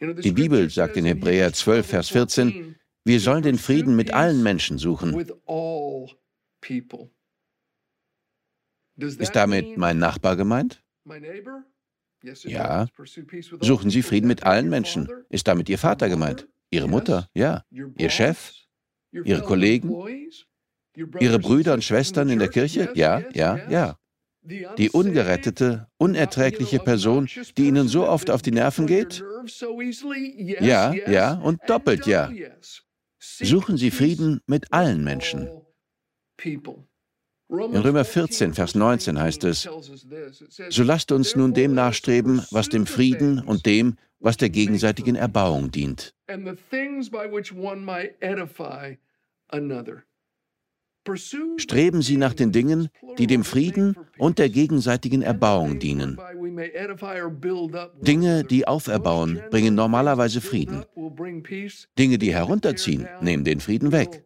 Die 0.00 0.32
Bibel 0.32 0.70
sagt 0.70 0.96
in 0.96 1.04
Hebräer 1.04 1.52
12, 1.52 1.86
Vers 1.86 2.08
14, 2.08 2.74
wir 3.04 3.20
sollen 3.20 3.42
den 3.42 3.58
Frieden 3.58 3.94
mit 3.94 4.12
allen 4.12 4.42
Menschen 4.42 4.78
suchen. 4.78 5.14
Ist 9.02 9.36
damit 9.36 9.76
mein 9.76 9.98
Nachbar 9.98 10.36
gemeint? 10.36 10.82
Ja. 12.44 12.86
Suchen 13.60 13.90
Sie 13.90 14.02
Frieden 14.02 14.28
mit 14.28 14.44
allen 14.44 14.68
Menschen. 14.68 15.08
Ist 15.28 15.48
damit 15.48 15.68
Ihr 15.68 15.78
Vater 15.78 16.08
gemeint? 16.08 16.48
Ihre 16.70 16.88
Mutter? 16.88 17.28
Ja. 17.34 17.64
Ihr 17.70 18.10
Chef? 18.10 18.52
Ihre 19.12 19.42
Kollegen? 19.42 19.92
Ihre 21.20 21.38
Brüder 21.38 21.74
und 21.74 21.84
Schwestern 21.84 22.28
in 22.28 22.38
der 22.38 22.48
Kirche? 22.48 22.90
Ja, 22.94 23.22
ja, 23.32 23.58
ja. 23.68 23.98
Die 24.42 24.90
ungerettete, 24.90 25.88
unerträgliche 25.98 26.80
Person, 26.80 27.28
die 27.56 27.68
Ihnen 27.68 27.86
so 27.86 28.08
oft 28.08 28.28
auf 28.28 28.42
die 28.42 28.50
Nerven 28.50 28.86
geht? 28.86 29.24
Ja, 30.60 30.92
ja 30.92 31.34
und 31.34 31.60
doppelt 31.68 32.06
ja. 32.06 32.30
Suchen 33.20 33.76
Sie 33.76 33.90
Frieden 33.92 34.40
mit 34.46 34.72
allen 34.72 35.04
Menschen. 35.04 35.48
In 37.52 37.76
Römer 37.76 38.06
14, 38.06 38.54
Vers 38.54 38.74
19 38.74 39.20
heißt 39.20 39.44
es, 39.44 39.68
so 40.70 40.82
lasst 40.82 41.12
uns 41.12 41.36
nun 41.36 41.52
dem 41.52 41.74
nachstreben, 41.74 42.42
was 42.50 42.70
dem 42.70 42.86
Frieden 42.86 43.40
und 43.40 43.66
dem, 43.66 43.98
was 44.20 44.38
der 44.38 44.48
gegenseitigen 44.48 45.16
Erbauung 45.16 45.70
dient. 45.70 46.14
Streben 51.58 52.00
Sie 52.00 52.16
nach 52.16 52.32
den 52.32 52.52
Dingen, 52.52 52.88
die 53.18 53.26
dem 53.26 53.44
Frieden 53.44 53.96
und 54.16 54.38
der 54.38 54.48
gegenseitigen 54.48 55.20
Erbauung 55.20 55.78
dienen. 55.78 56.18
Dinge, 58.00 58.44
die 58.44 58.66
auferbauen, 58.66 59.42
bringen 59.50 59.74
normalerweise 59.74 60.40
Frieden. 60.40 60.84
Dinge, 61.98 62.18
die 62.18 62.32
herunterziehen, 62.32 63.06
nehmen 63.20 63.44
den 63.44 63.60
Frieden 63.60 63.92
weg. 63.92 64.24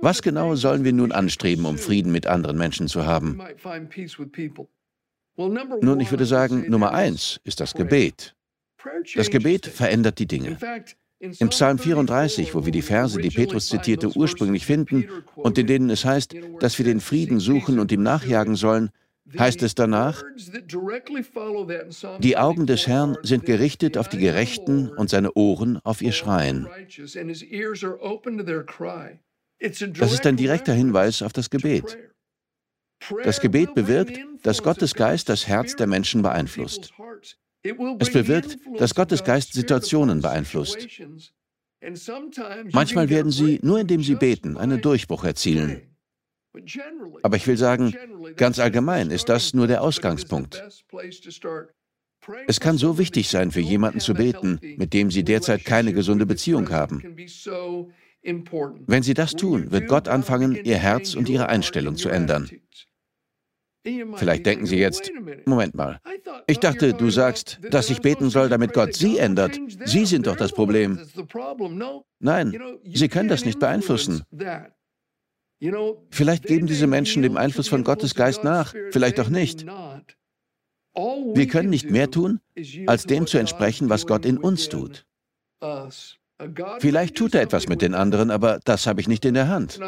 Was 0.00 0.22
genau 0.22 0.54
sollen 0.54 0.84
wir 0.84 0.92
nun 0.92 1.12
anstreben, 1.12 1.64
um 1.66 1.78
Frieden 1.78 2.12
mit 2.12 2.26
anderen 2.26 2.56
Menschen 2.56 2.88
zu 2.88 3.06
haben? 3.06 3.40
Nun, 5.36 6.00
ich 6.00 6.10
würde 6.10 6.26
sagen, 6.26 6.70
Nummer 6.70 6.92
eins 6.92 7.40
ist 7.44 7.60
das 7.60 7.74
Gebet. 7.74 8.34
Das 9.14 9.30
Gebet 9.30 9.66
verändert 9.66 10.18
die 10.18 10.26
Dinge. 10.26 10.58
Im 11.18 11.50
Psalm 11.50 11.78
34, 11.78 12.54
wo 12.54 12.64
wir 12.64 12.72
die 12.72 12.82
Verse, 12.82 13.20
die 13.20 13.30
Petrus 13.30 13.68
zitierte, 13.68 14.08
ursprünglich 14.16 14.66
finden 14.66 15.08
und 15.36 15.56
in 15.56 15.68
denen 15.68 15.88
es 15.90 16.04
heißt, 16.04 16.34
dass 16.58 16.78
wir 16.78 16.84
den 16.84 17.00
Frieden 17.00 17.38
suchen 17.38 17.78
und 17.78 17.92
ihm 17.92 18.02
nachjagen 18.02 18.56
sollen, 18.56 18.90
heißt 19.38 19.62
es 19.62 19.76
danach, 19.76 20.22
die 22.18 22.36
Augen 22.36 22.66
des 22.66 22.86
Herrn 22.88 23.16
sind 23.22 23.46
gerichtet 23.46 23.96
auf 23.96 24.08
die 24.08 24.18
Gerechten 24.18 24.88
und 24.88 25.10
seine 25.10 25.32
Ohren 25.34 25.78
auf 25.84 26.02
ihr 26.02 26.12
Schreien. 26.12 26.66
Das 29.62 30.12
ist 30.12 30.26
ein 30.26 30.36
direkter 30.36 30.72
Hinweis 30.72 31.22
auf 31.22 31.32
das 31.32 31.50
Gebet. 31.50 31.98
Das 33.24 33.40
Gebet 33.40 33.74
bewirkt, 33.74 34.18
dass 34.42 34.62
Gottes 34.62 34.94
Geist 34.94 35.28
das 35.28 35.46
Herz 35.46 35.76
der 35.76 35.86
Menschen 35.86 36.22
beeinflusst. 36.22 36.92
Es 37.98 38.10
bewirkt, 38.12 38.58
dass 38.78 38.94
Gottes 38.94 39.24
Geist 39.24 39.52
Situationen 39.52 40.20
beeinflusst. 40.20 40.88
Manchmal 42.72 43.08
werden 43.08 43.30
sie, 43.30 43.60
nur 43.62 43.80
indem 43.80 44.02
sie 44.02 44.14
beten, 44.14 44.56
einen 44.56 44.80
Durchbruch 44.80 45.24
erzielen. 45.24 45.96
Aber 47.22 47.36
ich 47.36 47.46
will 47.46 47.56
sagen, 47.56 47.94
ganz 48.36 48.58
allgemein 48.58 49.10
ist 49.10 49.28
das 49.28 49.54
nur 49.54 49.66
der 49.66 49.82
Ausgangspunkt. 49.82 50.62
Es 52.46 52.60
kann 52.60 52.78
so 52.78 52.98
wichtig 52.98 53.28
sein, 53.28 53.50
für 53.50 53.60
jemanden 53.60 54.00
zu 54.00 54.14
beten, 54.14 54.60
mit 54.76 54.92
dem 54.92 55.10
Sie 55.10 55.24
derzeit 55.24 55.64
keine 55.64 55.92
gesunde 55.92 56.24
Beziehung 56.24 56.70
haben. 56.70 57.02
Wenn 58.22 59.02
Sie 59.02 59.14
das 59.14 59.32
tun, 59.32 59.72
wird 59.72 59.88
Gott 59.88 60.08
anfangen, 60.08 60.54
Ihr 60.64 60.78
Herz 60.78 61.14
und 61.14 61.28
Ihre 61.28 61.48
Einstellung 61.48 61.96
zu 61.96 62.08
ändern. 62.08 62.48
Vielleicht 64.14 64.46
denken 64.46 64.66
Sie 64.66 64.76
jetzt, 64.76 65.10
Moment 65.44 65.74
mal, 65.74 66.00
ich 66.46 66.60
dachte, 66.60 66.94
du 66.94 67.10
sagst, 67.10 67.58
dass 67.70 67.90
ich 67.90 68.00
beten 68.00 68.30
soll, 68.30 68.48
damit 68.48 68.74
Gott 68.74 68.94
Sie 68.94 69.18
ändert. 69.18 69.58
Sie 69.84 70.06
sind 70.06 70.28
doch 70.28 70.36
das 70.36 70.52
Problem. 70.52 71.00
Nein, 72.20 72.56
Sie 72.84 73.08
können 73.08 73.28
das 73.28 73.44
nicht 73.44 73.58
beeinflussen. 73.58 74.22
Vielleicht 76.10 76.46
geben 76.46 76.66
diese 76.66 76.86
Menschen 76.86 77.22
dem 77.22 77.36
Einfluss 77.36 77.68
von 77.68 77.82
Gottes 77.82 78.14
Geist 78.14 78.44
nach, 78.44 78.72
vielleicht 78.90 79.18
auch 79.18 79.28
nicht. 79.28 79.66
Wir 80.94 81.46
können 81.48 81.70
nicht 81.70 81.90
mehr 81.90 82.10
tun, 82.10 82.40
als 82.86 83.04
dem 83.04 83.26
zu 83.26 83.38
entsprechen, 83.38 83.88
was 83.88 84.06
Gott 84.06 84.24
in 84.24 84.38
uns 84.38 84.68
tut. 84.68 85.06
Vielleicht 86.80 87.16
tut 87.16 87.34
er 87.34 87.42
etwas 87.42 87.68
mit 87.68 87.82
den 87.82 87.94
anderen, 87.94 88.30
aber 88.30 88.60
das 88.64 88.86
habe 88.86 89.00
ich 89.00 89.08
nicht 89.08 89.24
in 89.24 89.34
der 89.34 89.48
Hand. 89.48 89.78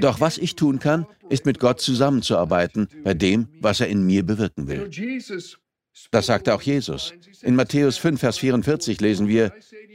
Doch 0.00 0.20
was 0.20 0.38
ich 0.38 0.54
tun 0.56 0.78
kann, 0.78 1.06
ist 1.28 1.46
mit 1.46 1.58
Gott 1.58 1.80
zusammenzuarbeiten 1.80 2.88
bei 3.02 3.14
dem, 3.14 3.48
was 3.60 3.80
er 3.80 3.88
in 3.88 4.04
mir 4.04 4.24
bewirken 4.24 4.68
will. 4.68 4.90
Das 6.10 6.26
sagte 6.26 6.54
auch 6.54 6.62
Jesus. 6.62 7.12
In 7.42 7.56
Matthäus 7.56 7.98
5, 7.98 8.20
Vers 8.20 8.38
44 8.38 9.00
lesen 9.00 9.28
wir, 9.28 9.52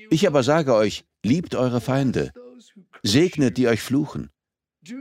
Ich 0.10 0.28
aber 0.28 0.44
sage 0.44 0.74
euch, 0.74 1.06
liebt 1.24 1.56
eure 1.56 1.82
Feinde, 1.82 2.32
segnet 3.04 3.58
die 3.58 3.68
euch 3.68 3.82
fluchen, 3.82 4.30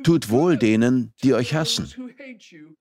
tut 0.02 0.30
wohl 0.30 0.56
denen, 0.56 1.12
die 1.22 1.34
euch 1.34 1.54
hassen, 1.54 1.92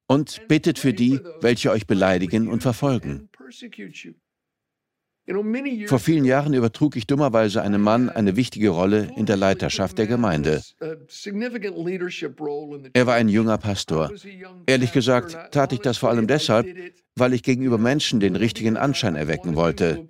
und 0.08 0.48
bittet 0.48 0.80
für 0.80 0.94
die, 0.94 1.20
welche 1.42 1.72
euch 1.72 1.88
beleidigen 1.88 2.48
und 2.48 2.62
verfolgen. 2.62 3.30
Vor 5.88 6.00
vielen 6.00 6.26
Jahren 6.26 6.54
übertrug 6.54 6.98
ich 6.98 7.08
dummerweise 7.08 7.62
einem 7.62 7.82
Mann 7.82 8.10
eine 8.10 8.36
wichtige 8.36 8.70
Rolle 8.70 9.10
in 9.16 9.26
der 9.26 9.38
Leiterschaft 9.38 9.98
der 9.98 10.08
Gemeinde. 10.08 10.62
Er 12.94 13.08
war 13.08 13.16
ein 13.16 13.30
junger 13.30 13.58
Pastor. 13.58 14.12
Ehrlich 14.66 14.92
gesagt 14.92 15.38
tat 15.52 15.72
ich 15.72 15.80
das 15.80 15.98
vor 15.98 16.10
allem 16.10 16.28
deshalb, 16.28 16.68
weil 17.16 17.34
ich 17.34 17.44
gegenüber 17.44 17.78
Menschen 17.78 18.20
den 18.20 18.36
richtigen 18.36 18.76
Anschein 18.76 19.16
erwecken 19.16 19.56
wollte. 19.56 20.10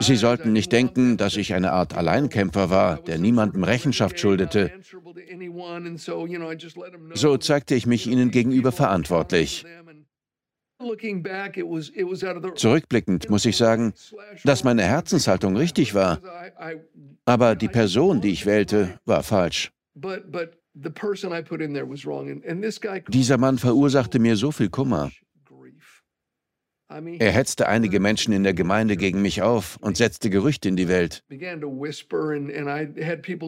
Sie 0.00 0.16
sollten 0.16 0.52
nicht 0.52 0.72
denken, 0.72 1.16
dass 1.16 1.36
ich 1.36 1.54
eine 1.54 1.72
Art 1.72 1.96
Alleinkämpfer 1.96 2.68
war, 2.68 2.96
der 2.96 3.18
niemandem 3.18 3.64
Rechenschaft 3.64 4.18
schuldete. 4.18 4.72
So 7.14 7.36
zeigte 7.38 7.74
ich 7.74 7.86
mich 7.86 8.06
ihnen 8.06 8.30
gegenüber 8.30 8.72
verantwortlich. 8.72 9.64
Zurückblickend 12.54 13.30
muss 13.30 13.44
ich 13.44 13.56
sagen, 13.56 13.92
dass 14.44 14.64
meine 14.64 14.82
Herzenshaltung 14.82 15.56
richtig 15.56 15.94
war, 15.94 16.20
aber 17.24 17.56
die 17.56 17.68
Person, 17.68 18.20
die 18.20 18.30
ich 18.30 18.46
wählte, 18.46 18.98
war 19.04 19.22
falsch. 19.22 19.72
Dieser 23.08 23.38
Mann 23.38 23.58
verursachte 23.58 24.18
mir 24.20 24.36
so 24.36 24.52
viel 24.52 24.68
Kummer. 24.68 25.10
Er 26.90 27.32
hetzte 27.32 27.68
einige 27.68 28.00
Menschen 28.00 28.32
in 28.32 28.44
der 28.44 28.54
Gemeinde 28.54 28.96
gegen 28.96 29.20
mich 29.20 29.42
auf 29.42 29.76
und 29.82 29.98
setzte 29.98 30.30
Gerüchte 30.30 30.70
in 30.70 30.76
die 30.76 30.88
Welt. 30.88 31.22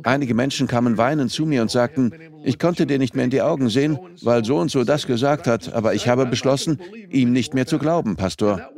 Einige 0.02 0.34
Menschen 0.34 0.66
kamen 0.66 0.98
weinend 0.98 1.30
zu 1.30 1.46
mir 1.46 1.62
und 1.62 1.70
sagten, 1.70 2.12
ich 2.44 2.58
konnte 2.58 2.86
dir 2.86 2.98
nicht 2.98 3.16
mehr 3.16 3.24
in 3.24 3.30
die 3.30 3.40
Augen 3.40 3.70
sehen, 3.70 3.98
weil 4.20 4.44
so 4.44 4.58
und 4.58 4.70
so 4.70 4.84
das 4.84 5.06
gesagt 5.06 5.46
hat, 5.46 5.72
aber 5.72 5.94
ich 5.94 6.06
habe 6.06 6.26
beschlossen, 6.26 6.80
ihm 7.08 7.32
nicht 7.32 7.54
mehr 7.54 7.66
zu 7.66 7.78
glauben, 7.78 8.16
Pastor. 8.16 8.70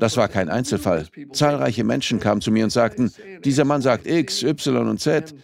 Das 0.00 0.18
war 0.18 0.28
kein 0.28 0.50
Einzelfall. 0.50 1.06
Zahlreiche 1.32 1.84
Menschen 1.84 2.20
kamen 2.20 2.42
zu 2.42 2.50
mir 2.50 2.64
und 2.64 2.70
sagten, 2.70 3.10
dieser 3.42 3.64
Mann 3.64 3.80
sagt 3.80 4.06
X, 4.06 4.42
Y 4.42 4.86
und 4.86 5.00
Z. 5.00 5.34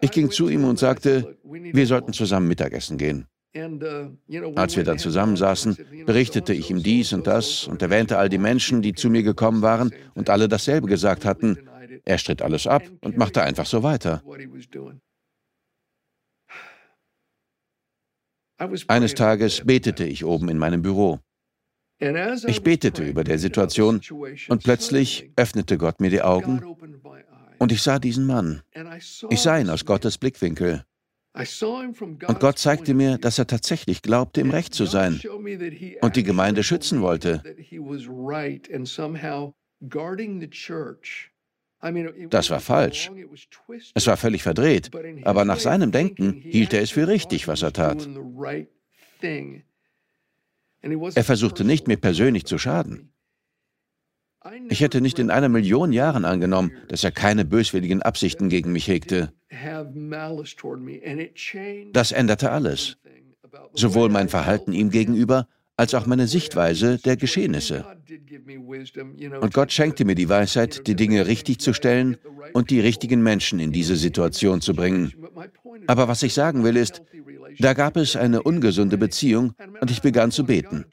Ich 0.00 0.12
ging 0.12 0.30
zu 0.30 0.48
ihm 0.48 0.64
und 0.64 0.78
sagte, 0.78 1.36
wir 1.42 1.86
sollten 1.86 2.12
zusammen 2.12 2.46
Mittagessen 2.46 2.96
gehen. 2.96 3.26
Uh, 3.56 4.10
Als 4.56 4.76
wir 4.76 4.82
dann 4.82 4.98
zusammensaßen, 4.98 5.76
berichtete 6.06 6.52
ich 6.52 6.70
ihm 6.70 6.82
dies 6.82 7.12
und 7.12 7.28
das 7.28 7.68
und 7.68 7.80
erwähnte 7.82 8.18
all 8.18 8.28
die 8.28 8.38
Menschen, 8.38 8.82
die 8.82 8.94
zu 8.94 9.10
mir 9.10 9.22
gekommen 9.22 9.62
waren 9.62 9.92
und 10.14 10.28
alle 10.28 10.48
dasselbe 10.48 10.88
gesagt 10.88 11.24
hatten. 11.24 11.58
Er 12.04 12.18
stritt 12.18 12.42
alles 12.42 12.66
ab 12.66 12.82
und 13.00 13.16
machte 13.16 13.42
einfach 13.42 13.66
so 13.66 13.84
weiter. 13.84 14.22
Eines 18.88 19.14
Tages 19.14 19.62
betete 19.64 20.04
ich 20.04 20.24
oben 20.24 20.48
in 20.48 20.58
meinem 20.58 20.82
Büro. 20.82 21.20
Ich 22.00 22.62
betete 22.62 23.04
über 23.04 23.22
der 23.22 23.38
Situation 23.38 24.00
und 24.48 24.64
plötzlich 24.64 25.30
öffnete 25.36 25.78
Gott 25.78 26.00
mir 26.00 26.10
die 26.10 26.22
Augen 26.22 26.60
und 27.58 27.70
ich 27.70 27.82
sah 27.82 28.00
diesen 28.00 28.26
Mann. 28.26 28.62
Ich 29.30 29.40
sah 29.40 29.58
ihn 29.58 29.70
aus 29.70 29.84
Gottes 29.84 30.18
Blickwinkel. 30.18 30.84
Und 31.34 32.40
Gott 32.40 32.58
zeigte 32.58 32.94
mir, 32.94 33.18
dass 33.18 33.38
er 33.40 33.46
tatsächlich 33.48 34.02
glaubte, 34.02 34.40
im 34.40 34.50
Recht 34.50 34.72
zu 34.72 34.86
sein 34.86 35.20
und 36.00 36.16
die 36.16 36.22
Gemeinde 36.22 36.62
schützen 36.62 37.00
wollte. 37.00 37.42
Das 42.30 42.50
war 42.50 42.60
falsch. 42.60 43.10
Es 43.94 44.06
war 44.06 44.16
völlig 44.16 44.42
verdreht, 44.42 44.90
aber 45.24 45.44
nach 45.44 45.58
seinem 45.58 45.90
Denken 45.90 46.32
hielt 46.34 46.72
er 46.72 46.82
es 46.82 46.90
für 46.90 47.08
richtig, 47.08 47.48
was 47.48 47.62
er 47.62 47.72
tat. 47.72 48.08
Er 51.14 51.24
versuchte 51.24 51.64
nicht, 51.64 51.88
mir 51.88 51.96
persönlich 51.96 52.44
zu 52.44 52.58
schaden. 52.58 53.13
Ich 54.68 54.80
hätte 54.80 55.00
nicht 55.00 55.18
in 55.18 55.30
einer 55.30 55.48
Million 55.48 55.92
Jahren 55.92 56.24
angenommen, 56.24 56.72
dass 56.88 57.04
er 57.04 57.12
keine 57.12 57.44
böswilligen 57.44 58.02
Absichten 58.02 58.48
gegen 58.48 58.72
mich 58.72 58.88
hegte. 58.88 59.32
Das 61.92 62.12
änderte 62.12 62.50
alles. 62.50 62.96
Sowohl 63.72 64.08
mein 64.08 64.28
Verhalten 64.28 64.72
ihm 64.72 64.90
gegenüber 64.90 65.48
als 65.76 65.94
auch 65.94 66.06
meine 66.06 66.28
Sichtweise 66.28 66.98
der 66.98 67.16
Geschehnisse. 67.16 67.84
Und 69.40 69.54
Gott 69.54 69.72
schenkte 69.72 70.04
mir 70.04 70.14
die 70.14 70.28
Weisheit, 70.28 70.86
die 70.86 70.94
Dinge 70.94 71.26
richtig 71.26 71.58
zu 71.58 71.72
stellen 71.72 72.16
und 72.52 72.70
die 72.70 72.80
richtigen 72.80 73.22
Menschen 73.22 73.58
in 73.58 73.72
diese 73.72 73.96
Situation 73.96 74.60
zu 74.60 74.74
bringen. 74.74 75.12
Aber 75.86 76.06
was 76.06 76.22
ich 76.22 76.34
sagen 76.34 76.62
will 76.64 76.76
ist, 76.76 77.02
da 77.58 77.72
gab 77.72 77.96
es 77.96 78.16
eine 78.16 78.42
ungesunde 78.42 78.98
Beziehung 78.98 79.54
und 79.80 79.90
ich 79.90 80.02
begann 80.02 80.30
zu 80.30 80.44
beten. 80.44 80.84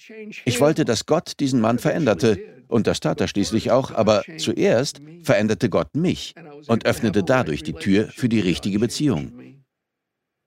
Ich 0.46 0.60
wollte, 0.60 0.86
dass 0.86 1.06
Gott 1.06 1.40
diesen 1.40 1.60
Mann 1.60 1.80
veränderte 1.80 2.40
und 2.72 2.88
das 2.88 3.00
tat 3.00 3.22
er 3.22 3.28
schließlich 3.28 3.72
auch, 3.72 3.92
aber 3.92 4.24
zuerst 4.38 5.02
veränderte 5.24 5.70
Gott 5.70 5.96
mich 5.96 6.34
und 6.68 6.86
öffnete 6.86 7.24
dadurch 7.24 7.64
die 7.64 7.74
Tür 7.74 8.08
für 8.08 8.30
die 8.30 8.40
richtige 8.40 8.80
Beziehung. 8.80 9.34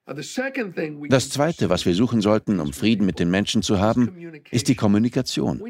Das 0.06 1.30
Zweite, 1.30 1.70
was 1.70 1.86
wir 1.86 1.94
suchen 1.94 2.20
sollten, 2.20 2.60
um 2.60 2.74
Frieden 2.74 3.06
mit 3.06 3.18
den 3.18 3.30
Menschen 3.30 3.62
zu 3.62 3.78
haben, 3.78 4.12
ist 4.50 4.68
die 4.68 4.74
Kommunikation. 4.74 5.60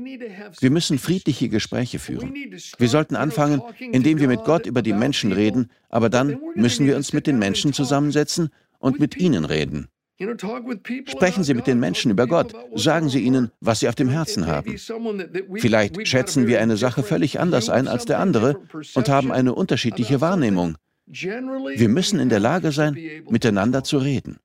Wir 0.60 0.70
müssen 0.70 0.98
friedliche 0.98 1.48
Gespräche 1.48 2.00
führen. 2.00 2.34
Wir 2.78 2.88
sollten 2.88 3.14
anfangen, 3.14 3.62
indem 3.78 4.18
wir 4.18 4.26
mit 4.26 4.42
Gott 4.44 4.66
über 4.66 4.82
die 4.82 4.92
Menschen 4.92 5.30
reden, 5.30 5.70
aber 5.88 6.08
dann 6.08 6.38
müssen 6.56 6.84
wir 6.84 6.96
uns 6.96 7.12
mit 7.12 7.28
den 7.28 7.38
Menschen 7.38 7.72
zusammensetzen 7.72 8.48
und 8.80 8.98
mit 8.98 9.16
ihnen 9.16 9.44
reden. 9.44 9.88
Sprechen 11.06 11.42
Sie 11.42 11.54
mit 11.54 11.66
den 11.66 11.80
Menschen 11.80 12.10
über 12.12 12.26
Gott. 12.26 12.54
Sagen 12.74 13.08
Sie 13.08 13.20
ihnen, 13.20 13.50
was 13.60 13.80
Sie 13.80 13.88
auf 13.88 13.96
dem 13.96 14.08
Herzen 14.08 14.46
haben. 14.46 14.76
Vielleicht 15.56 16.06
schätzen 16.06 16.46
wir 16.46 16.60
eine 16.60 16.76
Sache 16.76 17.02
völlig 17.02 17.40
anders 17.40 17.68
ein 17.68 17.88
als 17.88 18.04
der 18.04 18.20
andere 18.20 18.60
und 18.94 19.08
haben 19.08 19.32
eine 19.32 19.54
unterschiedliche 19.54 20.20
Wahrnehmung. 20.20 20.76
Wir 21.06 21.88
müssen 21.88 22.20
in 22.20 22.28
der 22.28 22.40
Lage 22.40 22.70
sein, 22.72 22.96
miteinander 23.28 23.82
zu 23.82 23.98
reden. 23.98 24.38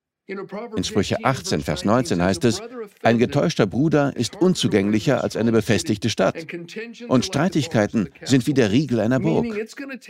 In 0.75 0.83
Sprüche 0.83 1.17
18, 1.23 1.61
Vers 1.61 1.85
19 1.85 2.21
heißt 2.21 2.45
es, 2.45 2.61
ein 3.01 3.17
getäuschter 3.17 3.65
Bruder 3.65 4.15
ist 4.15 4.39
unzugänglicher 4.39 5.23
als 5.23 5.35
eine 5.35 5.51
befestigte 5.51 6.11
Stadt. 6.11 6.45
Und 7.07 7.25
Streitigkeiten 7.25 8.09
sind 8.23 8.45
wie 8.45 8.53
der 8.53 8.71
Riegel 8.71 8.99
einer 8.99 9.19
Burg. 9.19 9.47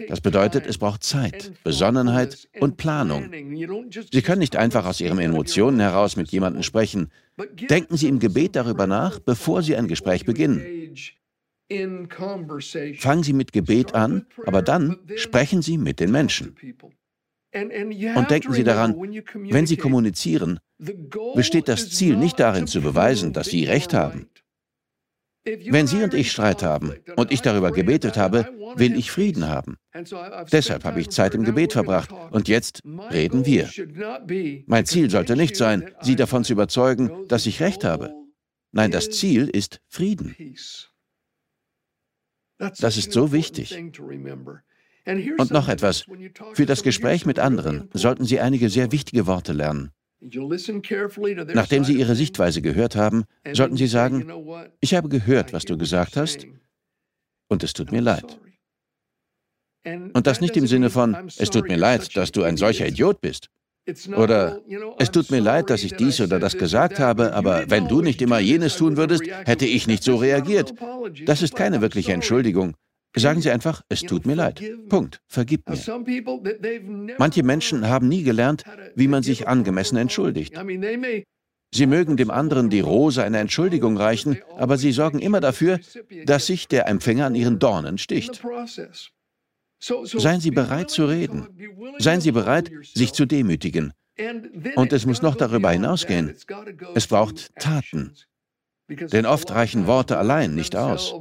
Das 0.09 0.19
bedeutet, 0.19 0.67
es 0.67 0.77
braucht 0.77 1.03
Zeit, 1.03 1.53
Besonnenheit 1.63 2.49
und 2.59 2.75
Planung. 2.75 3.31
Sie 4.11 4.21
können 4.21 4.39
nicht 4.39 4.57
einfach 4.57 4.85
aus 4.85 4.99
Ihren 4.99 5.19
Emotionen 5.19 5.79
heraus 5.79 6.17
mit 6.17 6.29
jemandem 6.31 6.63
sprechen. 6.63 7.11
Denken 7.69 7.95
Sie 7.95 8.09
im 8.09 8.19
Gebet 8.19 8.57
darüber 8.57 8.87
nach, 8.87 9.19
bevor 9.19 9.63
Sie 9.63 9.77
ein 9.77 9.87
Gespräch 9.87 10.25
beginnen. 10.25 10.95
Fangen 12.97 13.23
Sie 13.23 13.33
mit 13.33 13.53
Gebet 13.53 13.93
an, 13.95 14.25
aber 14.45 14.61
dann 14.61 14.97
sprechen 15.15 15.61
Sie 15.61 15.77
mit 15.77 16.01
den 16.01 16.11
Menschen. 16.11 16.55
Und 17.53 18.31
denken 18.31 18.53
Sie 18.53 18.63
daran, 18.63 18.95
wenn 18.95 19.65
Sie 19.65 19.77
kommunizieren, 19.77 20.59
besteht 21.35 21.67
das 21.67 21.89
Ziel 21.89 22.15
nicht 22.15 22.39
darin 22.39 22.67
zu 22.67 22.81
beweisen, 22.81 23.33
dass 23.33 23.47
Sie 23.47 23.65
Recht 23.65 23.93
haben. 23.93 24.29
Wenn 25.45 25.87
Sie 25.87 26.03
und 26.03 26.13
ich 26.13 26.31
Streit 26.31 26.61
haben 26.63 26.93
und 27.15 27.31
ich 27.31 27.41
darüber 27.41 27.71
gebetet 27.71 28.17
habe, 28.17 28.47
will 28.75 28.97
ich 28.97 29.09
Frieden 29.09 29.47
haben. 29.47 29.77
Deshalb 30.51 30.83
habe 30.83 31.01
ich 31.01 31.09
Zeit 31.09 31.33
im 31.33 31.43
Gebet 31.43 31.73
verbracht 31.73 32.11
und 32.31 32.47
jetzt 32.47 32.83
reden 33.11 33.45
wir. 33.45 33.69
Mein 34.67 34.85
Ziel 34.85 35.09
sollte 35.09 35.35
nicht 35.35 35.55
sein, 35.55 35.91
Sie 36.01 36.15
davon 36.15 36.43
zu 36.43 36.53
überzeugen, 36.53 37.27
dass 37.27 37.45
ich 37.45 37.61
Recht 37.61 37.83
habe. 37.83 38.13
Nein, 38.71 38.91
das 38.91 39.09
Ziel 39.09 39.47
ist 39.47 39.81
Frieden. 39.87 40.35
Das 42.57 42.97
ist 42.97 43.11
so 43.13 43.31
wichtig. 43.31 43.75
Und 45.37 45.51
noch 45.51 45.69
etwas. 45.69 46.05
Für 46.53 46.65
das 46.65 46.83
Gespräch 46.83 47.25
mit 47.25 47.39
anderen 47.39 47.89
sollten 47.93 48.25
Sie 48.25 48.39
einige 48.39 48.69
sehr 48.69 48.91
wichtige 48.91 49.27
Worte 49.27 49.53
lernen. 49.53 49.91
Nachdem 51.53 51.83
Sie 51.85 51.93
Ihre 51.93 52.15
Sichtweise 52.15 52.61
gehört 52.61 52.95
haben, 52.95 53.23
sollten 53.53 53.77
Sie 53.77 53.87
sagen, 53.87 54.31
ich 54.81 54.93
habe 54.93 55.09
gehört, 55.09 55.53
was 55.53 55.65
du 55.65 55.77
gesagt 55.77 56.17
hast, 56.17 56.45
und 57.47 57.63
es 57.63 57.73
tut 57.73 57.91
mir 57.91 58.01
leid. 58.01 58.39
Und 59.85 60.27
das 60.27 60.41
nicht 60.41 60.57
im 60.57 60.67
Sinne 60.67 60.89
von, 60.89 61.15
es 61.37 61.49
tut 61.49 61.67
mir 61.67 61.77
leid, 61.77 62.15
dass 62.15 62.31
du 62.31 62.43
ein 62.43 62.57
solcher 62.57 62.87
Idiot 62.87 63.21
bist. 63.21 63.49
Oder 64.15 64.61
es 64.99 65.09
tut 65.09 65.31
mir 65.31 65.39
leid, 65.39 65.69
dass 65.69 65.83
ich 65.83 65.93
dies 65.95 66.21
oder 66.21 66.39
das 66.39 66.57
gesagt 66.57 66.99
habe, 66.99 67.33
aber 67.33 67.69
wenn 67.69 67.87
du 67.87 68.01
nicht 68.01 68.21
immer 68.21 68.39
jenes 68.39 68.77
tun 68.77 68.97
würdest, 68.97 69.23
hätte 69.45 69.65
ich 69.65 69.87
nicht 69.87 70.03
so 70.03 70.17
reagiert. 70.17 70.73
Das 71.25 71.41
ist 71.41 71.55
keine 71.55 71.81
wirkliche 71.81 72.13
Entschuldigung. 72.13 72.75
Sagen 73.15 73.41
Sie 73.41 73.49
einfach, 73.49 73.81
es 73.89 74.01
tut 74.01 74.25
mir 74.25 74.35
leid. 74.35 74.61
Punkt. 74.87 75.21
Vergib 75.27 75.67
mir. 75.67 77.15
Manche 77.17 77.43
Menschen 77.43 77.87
haben 77.87 78.07
nie 78.07 78.23
gelernt, 78.23 78.63
wie 78.95 79.07
man 79.07 79.23
sich 79.23 79.47
angemessen 79.47 79.97
entschuldigt. 79.97 80.53
Sie 81.71 81.85
mögen 81.85 82.17
dem 82.17 82.31
anderen 82.31 82.69
die 82.69 82.79
Rose 82.79 83.23
einer 83.23 83.39
Entschuldigung 83.39 83.97
reichen, 83.97 84.39
aber 84.57 84.77
sie 84.77 84.91
sorgen 84.91 85.19
immer 85.19 85.39
dafür, 85.39 85.79
dass 86.25 86.47
sich 86.47 86.67
der 86.67 86.87
Empfänger 86.87 87.27
an 87.27 87.35
ihren 87.35 87.59
Dornen 87.59 87.97
sticht. 87.97 88.41
Seien 89.79 90.41
Sie 90.41 90.51
bereit 90.51 90.89
zu 90.89 91.05
reden. 91.05 91.47
Seien 91.99 92.21
Sie 92.21 92.31
bereit, 92.31 92.71
sich 92.81 93.13
zu 93.13 93.25
demütigen. 93.25 93.93
Und 94.75 94.91
es 94.91 95.05
muss 95.05 95.21
noch 95.21 95.35
darüber 95.35 95.71
hinausgehen. 95.71 96.35
Es 96.95 97.07
braucht 97.07 97.55
Taten. 97.55 98.13
Denn 98.89 99.25
oft 99.25 99.51
reichen 99.51 99.87
Worte 99.87 100.17
allein 100.17 100.55
nicht 100.55 100.75
aus. 100.75 101.15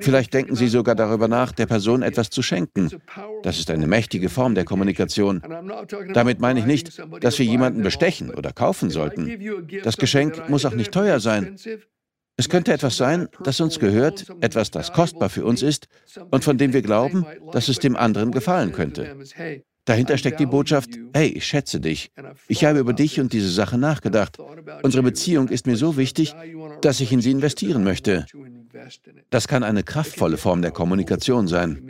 Vielleicht 0.00 0.34
denken 0.34 0.56
Sie 0.56 0.68
sogar 0.68 0.94
darüber 0.94 1.28
nach, 1.28 1.52
der 1.52 1.66
Person 1.66 2.02
etwas 2.02 2.30
zu 2.30 2.42
schenken. 2.42 2.90
Das 3.42 3.58
ist 3.58 3.70
eine 3.70 3.86
mächtige 3.86 4.28
Form 4.28 4.54
der 4.54 4.64
Kommunikation. 4.64 5.42
Damit 6.12 6.40
meine 6.40 6.60
ich 6.60 6.66
nicht, 6.66 7.02
dass 7.20 7.38
wir 7.38 7.46
jemanden 7.46 7.82
bestechen 7.82 8.30
oder 8.30 8.52
kaufen 8.52 8.90
sollten. 8.90 9.30
Das 9.84 9.96
Geschenk 9.96 10.48
muss 10.48 10.64
auch 10.64 10.74
nicht 10.74 10.92
teuer 10.92 11.20
sein. 11.20 11.56
Es 12.38 12.48
könnte 12.50 12.72
etwas 12.72 12.96
sein, 12.98 13.28
das 13.42 13.60
uns 13.60 13.78
gehört, 13.78 14.26
etwas, 14.40 14.70
das 14.70 14.92
kostbar 14.92 15.30
für 15.30 15.44
uns 15.44 15.62
ist 15.62 15.88
und 16.30 16.44
von 16.44 16.58
dem 16.58 16.74
wir 16.74 16.82
glauben, 16.82 17.24
dass 17.52 17.68
es 17.68 17.78
dem 17.78 17.96
anderen 17.96 18.30
gefallen 18.30 18.72
könnte. 18.72 19.16
Dahinter 19.86 20.18
steckt 20.18 20.40
die 20.40 20.46
Botschaft, 20.46 20.90
hey, 21.14 21.28
ich 21.28 21.46
schätze 21.46 21.80
dich. 21.80 22.10
Ich 22.48 22.64
habe 22.64 22.80
über 22.80 22.92
dich 22.92 23.20
und 23.20 23.32
diese 23.32 23.48
Sache 23.48 23.78
nachgedacht. 23.78 24.36
Unsere 24.82 25.02
Beziehung 25.02 25.48
ist 25.48 25.66
mir 25.66 25.76
so 25.76 25.96
wichtig, 25.96 26.34
dass 26.82 27.00
ich 27.00 27.12
in 27.12 27.20
sie 27.20 27.30
investieren 27.30 27.84
möchte. 27.84 28.26
Das 29.30 29.48
kann 29.48 29.62
eine 29.62 29.82
kraftvolle 29.82 30.36
Form 30.36 30.62
der 30.62 30.70
Kommunikation 30.70 31.48
sein. 31.48 31.82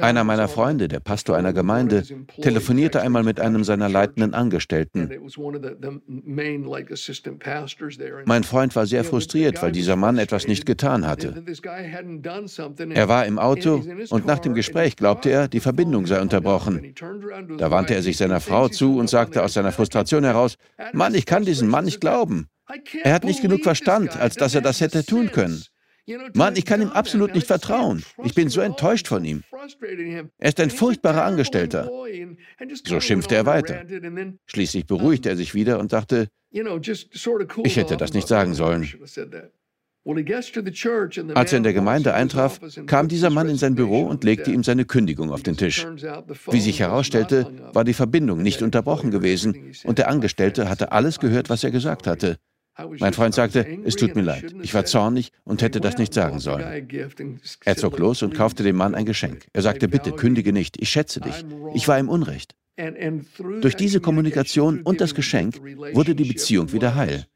Einer 0.00 0.24
meiner 0.24 0.48
Freunde, 0.48 0.88
der 0.88 1.00
Pastor 1.00 1.36
einer 1.36 1.52
Gemeinde, 1.52 2.02
telefonierte 2.40 3.00
einmal 3.02 3.22
mit 3.22 3.40
einem 3.40 3.64
seiner 3.64 3.88
leitenden 3.88 4.34
Angestellten. 4.34 5.10
Mein 8.24 8.44
Freund 8.44 8.76
war 8.76 8.86
sehr 8.86 9.04
frustriert, 9.04 9.62
weil 9.62 9.72
dieser 9.72 9.96
Mann 9.96 10.18
etwas 10.18 10.46
nicht 10.46 10.66
getan 10.66 11.06
hatte. 11.06 11.42
Er 12.90 13.08
war 13.08 13.26
im 13.26 13.38
Auto 13.38 13.82
und 14.10 14.26
nach 14.26 14.38
dem 14.38 14.54
Gespräch 14.54 14.96
glaubte 14.96 15.30
er, 15.30 15.48
die 15.48 15.60
Verbindung 15.60 16.06
sei 16.06 16.20
unterbrochen. 16.20 16.94
Da 17.58 17.70
wandte 17.70 17.94
er 17.94 18.02
sich 18.02 18.16
seiner 18.16 18.40
Frau 18.40 18.68
zu 18.68 18.98
und 18.98 19.08
sagte 19.08 19.42
aus 19.42 19.54
seiner 19.54 19.72
Frustration 19.72 20.24
heraus, 20.24 20.56
Mann, 20.92 21.14
ich 21.14 21.26
kann 21.26 21.44
diesen 21.44 21.68
Mann 21.68 21.84
nicht 21.84 22.00
glauben. 22.00 22.48
Er 23.02 23.14
hat 23.14 23.24
nicht 23.24 23.42
genug 23.42 23.62
Verstand, 23.62 24.16
als 24.16 24.34
dass 24.34 24.54
er 24.54 24.60
das 24.60 24.80
hätte 24.80 25.04
tun 25.04 25.30
können. 25.30 25.62
Mann, 26.34 26.54
ich 26.56 26.64
kann 26.64 26.80
ihm 26.80 26.90
absolut 26.90 27.34
nicht 27.34 27.46
vertrauen. 27.46 28.04
Ich 28.24 28.34
bin 28.34 28.48
so 28.48 28.60
enttäuscht 28.60 29.08
von 29.08 29.24
ihm. 29.24 29.42
Er 30.38 30.48
ist 30.48 30.60
ein 30.60 30.70
furchtbarer 30.70 31.24
Angestellter. 31.24 31.90
So 32.84 33.00
schimpfte 33.00 33.34
er 33.34 33.46
weiter. 33.46 33.84
Schließlich 34.46 34.86
beruhigte 34.86 35.30
er 35.30 35.36
sich 35.36 35.54
wieder 35.54 35.78
und 35.78 35.90
sagte, 35.90 36.28
ich 36.50 37.76
hätte 37.76 37.96
das 37.96 38.12
nicht 38.12 38.28
sagen 38.28 38.54
sollen. 38.54 38.88
Als 41.34 41.52
er 41.52 41.56
in 41.56 41.62
der 41.64 41.72
Gemeinde 41.72 42.14
eintraf, 42.14 42.60
kam 42.86 43.08
dieser 43.08 43.30
Mann 43.30 43.48
in 43.48 43.56
sein 43.56 43.74
Büro 43.74 44.02
und 44.02 44.22
legte 44.22 44.52
ihm 44.52 44.62
seine 44.62 44.84
Kündigung 44.84 45.32
auf 45.32 45.42
den 45.42 45.56
Tisch. 45.56 45.84
Wie 46.48 46.60
sich 46.60 46.78
herausstellte, 46.78 47.52
war 47.72 47.82
die 47.82 47.94
Verbindung 47.94 48.40
nicht 48.40 48.62
unterbrochen 48.62 49.10
gewesen 49.10 49.72
und 49.82 49.98
der 49.98 50.08
Angestellte 50.08 50.68
hatte 50.68 50.92
alles 50.92 51.18
gehört, 51.18 51.50
was 51.50 51.64
er 51.64 51.72
gesagt 51.72 52.06
hatte. 52.06 52.36
Mein 52.98 53.14
Freund 53.14 53.34
sagte, 53.34 53.66
es 53.84 53.96
tut 53.96 54.14
mir 54.14 54.22
leid, 54.22 54.54
ich 54.62 54.74
war 54.74 54.84
zornig 54.84 55.32
und 55.44 55.62
hätte 55.62 55.80
das 55.80 55.96
nicht 55.96 56.12
sagen 56.12 56.40
sollen. 56.40 56.88
Er 57.64 57.76
zog 57.76 57.98
los 57.98 58.22
und 58.22 58.34
kaufte 58.34 58.62
dem 58.62 58.76
Mann 58.76 58.94
ein 58.94 59.06
Geschenk. 59.06 59.46
Er 59.52 59.62
sagte, 59.62 59.88
bitte 59.88 60.12
kündige 60.12 60.52
nicht, 60.52 60.80
ich 60.80 60.90
schätze 60.90 61.20
dich. 61.20 61.44
Ich 61.74 61.88
war 61.88 61.98
im 61.98 62.08
Unrecht. 62.08 62.54
Durch 63.62 63.76
diese 63.76 64.00
Kommunikation 64.00 64.82
und 64.82 65.00
das 65.00 65.14
Geschenk 65.14 65.58
wurde 65.94 66.14
die 66.14 66.24
Beziehung 66.24 66.72
wieder 66.72 66.94
heil. 66.94 67.26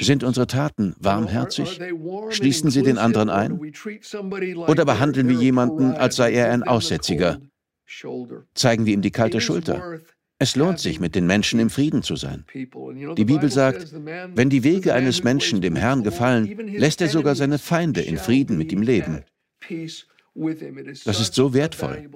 Sind 0.00 0.24
unsere 0.24 0.46
Taten 0.46 0.94
warmherzig? 0.98 1.80
Schließen 2.30 2.70
sie 2.70 2.82
den 2.82 2.98
anderen 2.98 3.30
ein? 3.30 3.60
Oder 4.66 4.84
behandeln 4.84 5.28
wir 5.28 5.36
jemanden, 5.36 5.92
als 5.92 6.16
sei 6.16 6.32
er 6.32 6.52
ein 6.52 6.62
Aussätziger? 6.62 7.40
Zeigen 8.54 8.86
wir 8.86 8.92
ihm 8.92 9.02
die 9.02 9.10
kalte 9.10 9.40
Schulter? 9.40 10.00
Es 10.40 10.54
lohnt 10.54 10.78
sich, 10.78 11.00
mit 11.00 11.14
den 11.16 11.26
Menschen 11.26 11.58
im 11.58 11.68
Frieden 11.68 12.02
zu 12.02 12.14
sein. 12.14 12.44
Die 12.54 13.24
Bibel 13.24 13.50
sagt, 13.50 13.92
wenn 14.36 14.50
die 14.50 14.62
Wege 14.62 14.94
eines 14.94 15.24
Menschen 15.24 15.60
dem 15.60 15.74
Herrn 15.74 16.04
gefallen, 16.04 16.46
lässt 16.68 17.00
er 17.00 17.08
sogar 17.08 17.34
seine 17.34 17.58
Feinde 17.58 18.02
in 18.02 18.18
Frieden 18.18 18.56
mit 18.56 18.70
ihm 18.70 18.82
leben. 18.82 19.24
Das 21.04 21.20
ist 21.20 21.34
so 21.34 21.54
wertvoll. 21.54 22.08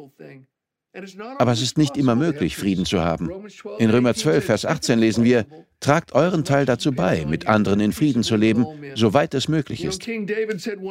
Aber 1.38 1.52
es 1.52 1.62
ist 1.62 1.78
nicht 1.78 1.96
immer 1.96 2.14
möglich, 2.14 2.56
Frieden 2.56 2.84
zu 2.84 3.02
haben. 3.02 3.30
In 3.78 3.90
Römer 3.90 4.14
12, 4.14 4.44
Vers 4.44 4.64
18 4.66 4.98
lesen 4.98 5.24
wir, 5.24 5.46
Tragt 5.82 6.14
euren 6.14 6.44
Teil 6.44 6.64
dazu 6.64 6.92
bei, 6.92 7.26
mit 7.26 7.48
anderen 7.48 7.80
in 7.80 7.90
Frieden 7.92 8.22
zu 8.22 8.36
leben, 8.36 8.66
soweit 8.94 9.34
es 9.34 9.48
möglich 9.48 9.84
ist. 9.84 10.06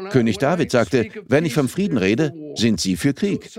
König 0.10 0.38
David 0.38 0.70
sagte, 0.70 1.08
wenn 1.30 1.46
ich 1.46 1.54
vom 1.54 1.70
Frieden 1.70 1.98
rede, 1.98 2.34
sind 2.56 2.82
Sie 2.82 2.98
für 2.98 3.14
Krieg. 3.14 3.50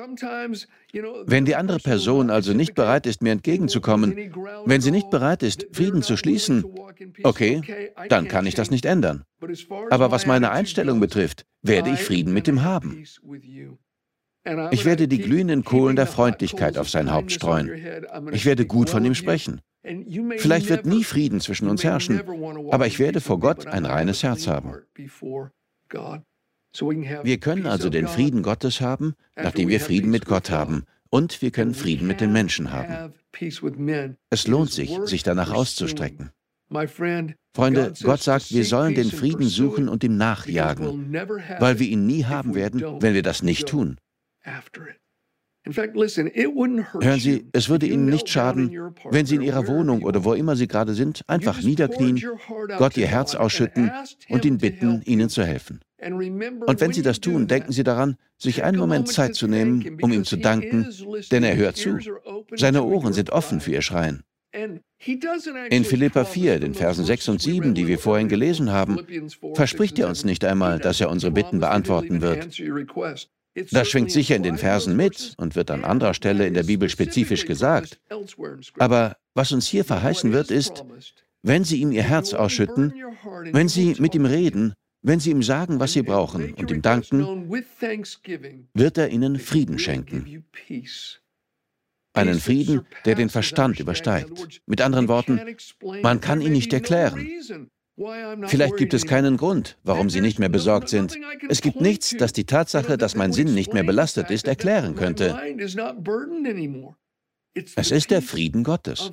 Wenn 1.24 1.46
die 1.46 1.56
andere 1.56 1.78
Person 1.78 2.28
also 2.28 2.52
nicht 2.52 2.74
bereit 2.74 3.06
ist, 3.06 3.22
mir 3.22 3.32
entgegenzukommen, 3.32 4.14
wenn 4.66 4.82
sie 4.82 4.90
nicht 4.90 5.08
bereit 5.08 5.42
ist, 5.42 5.66
Frieden 5.72 6.02
zu 6.02 6.18
schließen, 6.18 6.66
okay, 7.22 7.62
dann 8.10 8.28
kann 8.28 8.44
ich 8.44 8.54
das 8.54 8.70
nicht 8.70 8.84
ändern. 8.84 9.24
Aber 9.88 10.10
was 10.10 10.26
meine 10.26 10.50
Einstellung 10.50 11.00
betrifft, 11.00 11.46
werde 11.62 11.90
ich 11.90 12.00
Frieden 12.00 12.34
mit 12.34 12.46
ihm 12.46 12.62
haben. 12.62 13.04
Ich 14.70 14.84
werde 14.84 15.06
die 15.08 15.18
glühenden 15.18 15.64
Kohlen 15.64 15.96
der 15.96 16.06
Freundlichkeit 16.06 16.76
auf 16.78 16.88
sein 16.90 17.12
Haupt 17.12 17.32
streuen. 17.32 17.70
Ich 18.32 18.44
werde 18.44 18.66
gut 18.66 18.90
von 18.90 19.04
ihm 19.04 19.14
sprechen. 19.14 19.60
Vielleicht 20.38 20.68
wird 20.68 20.86
nie 20.86 21.04
Frieden 21.04 21.40
zwischen 21.40 21.68
uns 21.68 21.82
herrschen, 21.82 22.20
aber 22.70 22.86
ich 22.86 22.98
werde 22.98 23.20
vor 23.20 23.40
Gott 23.40 23.66
ein 23.66 23.84
reines 23.84 24.22
Herz 24.22 24.46
haben. 24.46 24.74
Wir 27.22 27.38
können 27.38 27.66
also 27.66 27.90
den 27.90 28.08
Frieden 28.08 28.42
Gottes 28.42 28.80
haben, 28.80 29.14
nachdem 29.36 29.68
wir 29.68 29.80
Frieden 29.80 30.10
mit 30.10 30.26
Gott 30.26 30.50
haben. 30.50 30.84
Und 31.10 31.42
wir 31.42 31.50
können 31.50 31.74
Frieden 31.74 32.06
mit 32.06 32.22
den 32.22 32.32
Menschen 32.32 32.72
haben. 32.72 33.12
Es 34.30 34.46
lohnt 34.46 34.72
sich, 34.72 34.98
sich 35.04 35.22
danach 35.22 35.52
auszustrecken. 35.52 36.30
Freunde, 37.54 37.92
Gott 38.02 38.22
sagt, 38.22 38.50
wir 38.50 38.64
sollen 38.64 38.94
den 38.94 39.10
Frieden 39.10 39.46
suchen 39.46 39.90
und 39.90 40.04
ihm 40.04 40.16
nachjagen, 40.16 41.12
weil 41.58 41.78
wir 41.78 41.86
ihn 41.86 42.06
nie 42.06 42.24
haben 42.24 42.54
werden, 42.54 43.02
wenn 43.02 43.12
wir 43.12 43.22
das 43.22 43.42
nicht 43.42 43.68
tun. 43.68 43.98
Hören 45.64 47.20
Sie, 47.20 47.48
es 47.52 47.68
würde 47.68 47.86
Ihnen 47.86 48.06
nicht 48.06 48.28
schaden, 48.28 48.94
wenn 49.10 49.26
Sie 49.26 49.36
in 49.36 49.42
Ihrer 49.42 49.68
Wohnung 49.68 50.02
oder 50.02 50.24
wo 50.24 50.34
immer 50.34 50.56
Sie 50.56 50.66
gerade 50.66 50.94
sind, 50.94 51.22
einfach 51.28 51.62
niederknien, 51.62 52.20
Gott 52.78 52.96
Ihr 52.96 53.06
Herz 53.06 53.36
ausschütten 53.36 53.92
und 54.28 54.44
ihn 54.44 54.58
bitten, 54.58 55.02
Ihnen 55.04 55.28
zu 55.28 55.44
helfen. 55.44 55.80
Und 56.00 56.80
wenn 56.80 56.92
Sie 56.92 57.02
das 57.02 57.20
tun, 57.20 57.46
denken 57.46 57.70
Sie 57.70 57.84
daran, 57.84 58.16
sich 58.38 58.64
einen 58.64 58.78
Moment 58.78 59.08
Zeit 59.08 59.36
zu 59.36 59.46
nehmen, 59.46 59.98
um 60.02 60.10
ihm 60.10 60.24
zu 60.24 60.36
danken, 60.36 60.88
denn 61.30 61.44
er 61.44 61.56
hört 61.56 61.76
zu. 61.76 61.98
Seine 62.56 62.82
Ohren 62.82 63.12
sind 63.12 63.30
offen 63.30 63.60
für 63.60 63.70
Ihr 63.70 63.82
Schreien. 63.82 64.24
In 65.70 65.84
Philippa 65.84 66.24
4, 66.24 66.58
den 66.58 66.74
Versen 66.74 67.04
6 67.04 67.28
und 67.28 67.40
7, 67.40 67.74
die 67.74 67.86
wir 67.86 67.98
vorhin 68.00 68.28
gelesen 68.28 68.72
haben, 68.72 68.98
verspricht 69.54 69.98
er 70.00 70.08
uns 70.08 70.24
nicht 70.24 70.44
einmal, 70.44 70.80
dass 70.80 71.00
er 71.00 71.08
unsere 71.08 71.30
Bitten 71.30 71.60
beantworten 71.60 72.20
wird. 72.20 72.48
Das 73.70 73.88
schwingt 73.88 74.10
sicher 74.10 74.36
in 74.36 74.42
den 74.42 74.58
Versen 74.58 74.96
mit 74.96 75.34
und 75.36 75.56
wird 75.56 75.70
an 75.70 75.84
anderer 75.84 76.14
Stelle 76.14 76.46
in 76.46 76.54
der 76.54 76.62
Bibel 76.62 76.88
spezifisch 76.88 77.44
gesagt. 77.44 78.00
Aber 78.78 79.16
was 79.34 79.52
uns 79.52 79.66
hier 79.66 79.84
verheißen 79.84 80.32
wird, 80.32 80.50
ist, 80.50 80.84
wenn 81.42 81.64
Sie 81.64 81.80
ihm 81.80 81.92
Ihr 81.92 82.02
Herz 82.02 82.34
ausschütten, 82.34 82.94
wenn 83.52 83.68
Sie 83.68 83.96
mit 83.98 84.14
ihm 84.14 84.24
reden, 84.24 84.74
wenn 85.02 85.20
Sie 85.20 85.30
ihm 85.30 85.42
sagen, 85.42 85.80
was 85.80 85.92
Sie 85.92 86.02
brauchen 86.02 86.54
und 86.54 86.70
ihm 86.70 86.80
danken, 86.80 87.50
wird 88.74 88.98
er 88.98 89.08
Ihnen 89.10 89.38
Frieden 89.38 89.78
schenken. 89.78 90.44
Einen 92.14 92.38
Frieden, 92.40 92.86
der 93.04 93.14
den 93.14 93.30
Verstand 93.30 93.80
übersteigt. 93.80 94.60
Mit 94.66 94.80
anderen 94.80 95.08
Worten, 95.08 95.40
man 96.02 96.20
kann 96.20 96.40
ihn 96.40 96.52
nicht 96.52 96.72
erklären. 96.72 97.26
Vielleicht 97.96 98.76
gibt 98.78 98.94
es 98.94 99.06
keinen 99.06 99.36
Grund, 99.36 99.78
warum 99.84 100.08
Sie 100.08 100.20
nicht 100.20 100.38
mehr 100.38 100.48
besorgt 100.48 100.88
sind. 100.88 101.18
Es 101.48 101.60
gibt 101.60 101.80
nichts, 101.80 102.14
das 102.16 102.32
die 102.32 102.44
Tatsache, 102.44 102.96
dass 102.96 103.14
mein 103.14 103.32
Sinn 103.32 103.54
nicht 103.54 103.74
mehr 103.74 103.84
belastet 103.84 104.30
ist, 104.30 104.48
erklären 104.48 104.94
könnte. 104.94 105.38
Es 107.76 107.90
ist 107.90 108.10
der 108.10 108.22
Frieden 108.22 108.64
Gottes. 108.64 109.10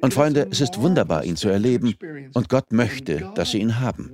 Und 0.00 0.14
Freunde, 0.14 0.46
es 0.50 0.60
ist 0.60 0.78
wunderbar, 0.78 1.24
ihn 1.24 1.36
zu 1.36 1.48
erleben. 1.48 1.94
Und 2.34 2.50
Gott 2.50 2.70
möchte, 2.72 3.32
dass 3.34 3.52
Sie 3.52 3.60
ihn 3.60 3.80
haben. 3.80 4.10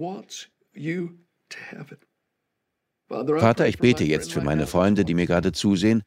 Vater, 3.08 3.68
ich 3.68 3.78
bete 3.78 4.04
jetzt 4.04 4.32
für 4.32 4.40
meine 4.40 4.66
Freunde, 4.66 5.04
die 5.04 5.14
mir 5.14 5.26
gerade 5.26 5.52
zusehen, 5.52 6.02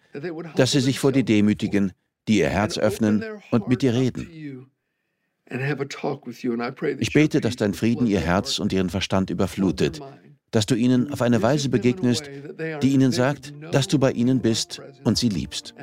dass 0.56 0.72
sie 0.72 0.82
sich 0.82 1.00
vor 1.00 1.12
dir 1.12 1.24
demütigen, 1.24 1.94
die 2.28 2.40
ihr 2.40 2.50
Herz 2.50 2.78
öffnen 2.78 3.24
und 3.52 3.68
mit 3.68 3.82
dir 3.82 3.94
reden. 3.94 4.70
Ich 7.00 7.14
bete, 7.14 7.42
dass 7.42 7.56
dein 7.56 7.74
Frieden 7.74 8.08
ihr 8.08 8.20
Herz 8.20 8.60
und 8.60 8.72
ihren 8.72 8.90
Verstand 8.90 9.30
überflutet, 9.30 10.00
dass 10.52 10.66
du 10.66 10.76
ihnen 10.76 11.12
auf 11.12 11.22
eine 11.22 11.42
Weise 11.42 11.70
begegnest, 11.70 12.30
die 12.82 12.90
ihnen 12.90 13.12
sagt, 13.12 13.54
dass 13.72 13.88
du 13.88 14.00
bei 14.00 14.12
ihnen 14.12 14.42
bist 14.42 14.82
und 15.04 15.18
sie 15.18 15.30
liebst. 15.30 15.74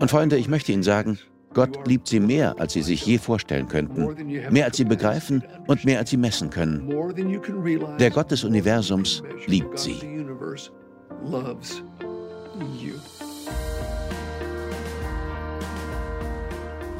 Und 0.00 0.10
Freunde, 0.10 0.36
ich 0.36 0.48
möchte 0.48 0.72
Ihnen 0.72 0.82
sagen, 0.82 1.18
Gott 1.54 1.86
liebt 1.88 2.06
sie 2.06 2.20
mehr, 2.20 2.54
als 2.58 2.74
sie 2.74 2.82
sich 2.82 3.06
je 3.06 3.16
vorstellen 3.16 3.66
könnten, 3.66 4.50
mehr 4.50 4.66
als 4.66 4.76
sie 4.76 4.84
begreifen 4.84 5.42
und 5.66 5.86
mehr 5.86 5.98
als 5.98 6.10
sie 6.10 6.18
messen 6.18 6.50
können. 6.50 6.86
Der 7.98 8.10
Gott 8.10 8.30
des 8.30 8.44
Universums 8.44 9.22
liebt 9.46 9.78
sie. 9.78 9.96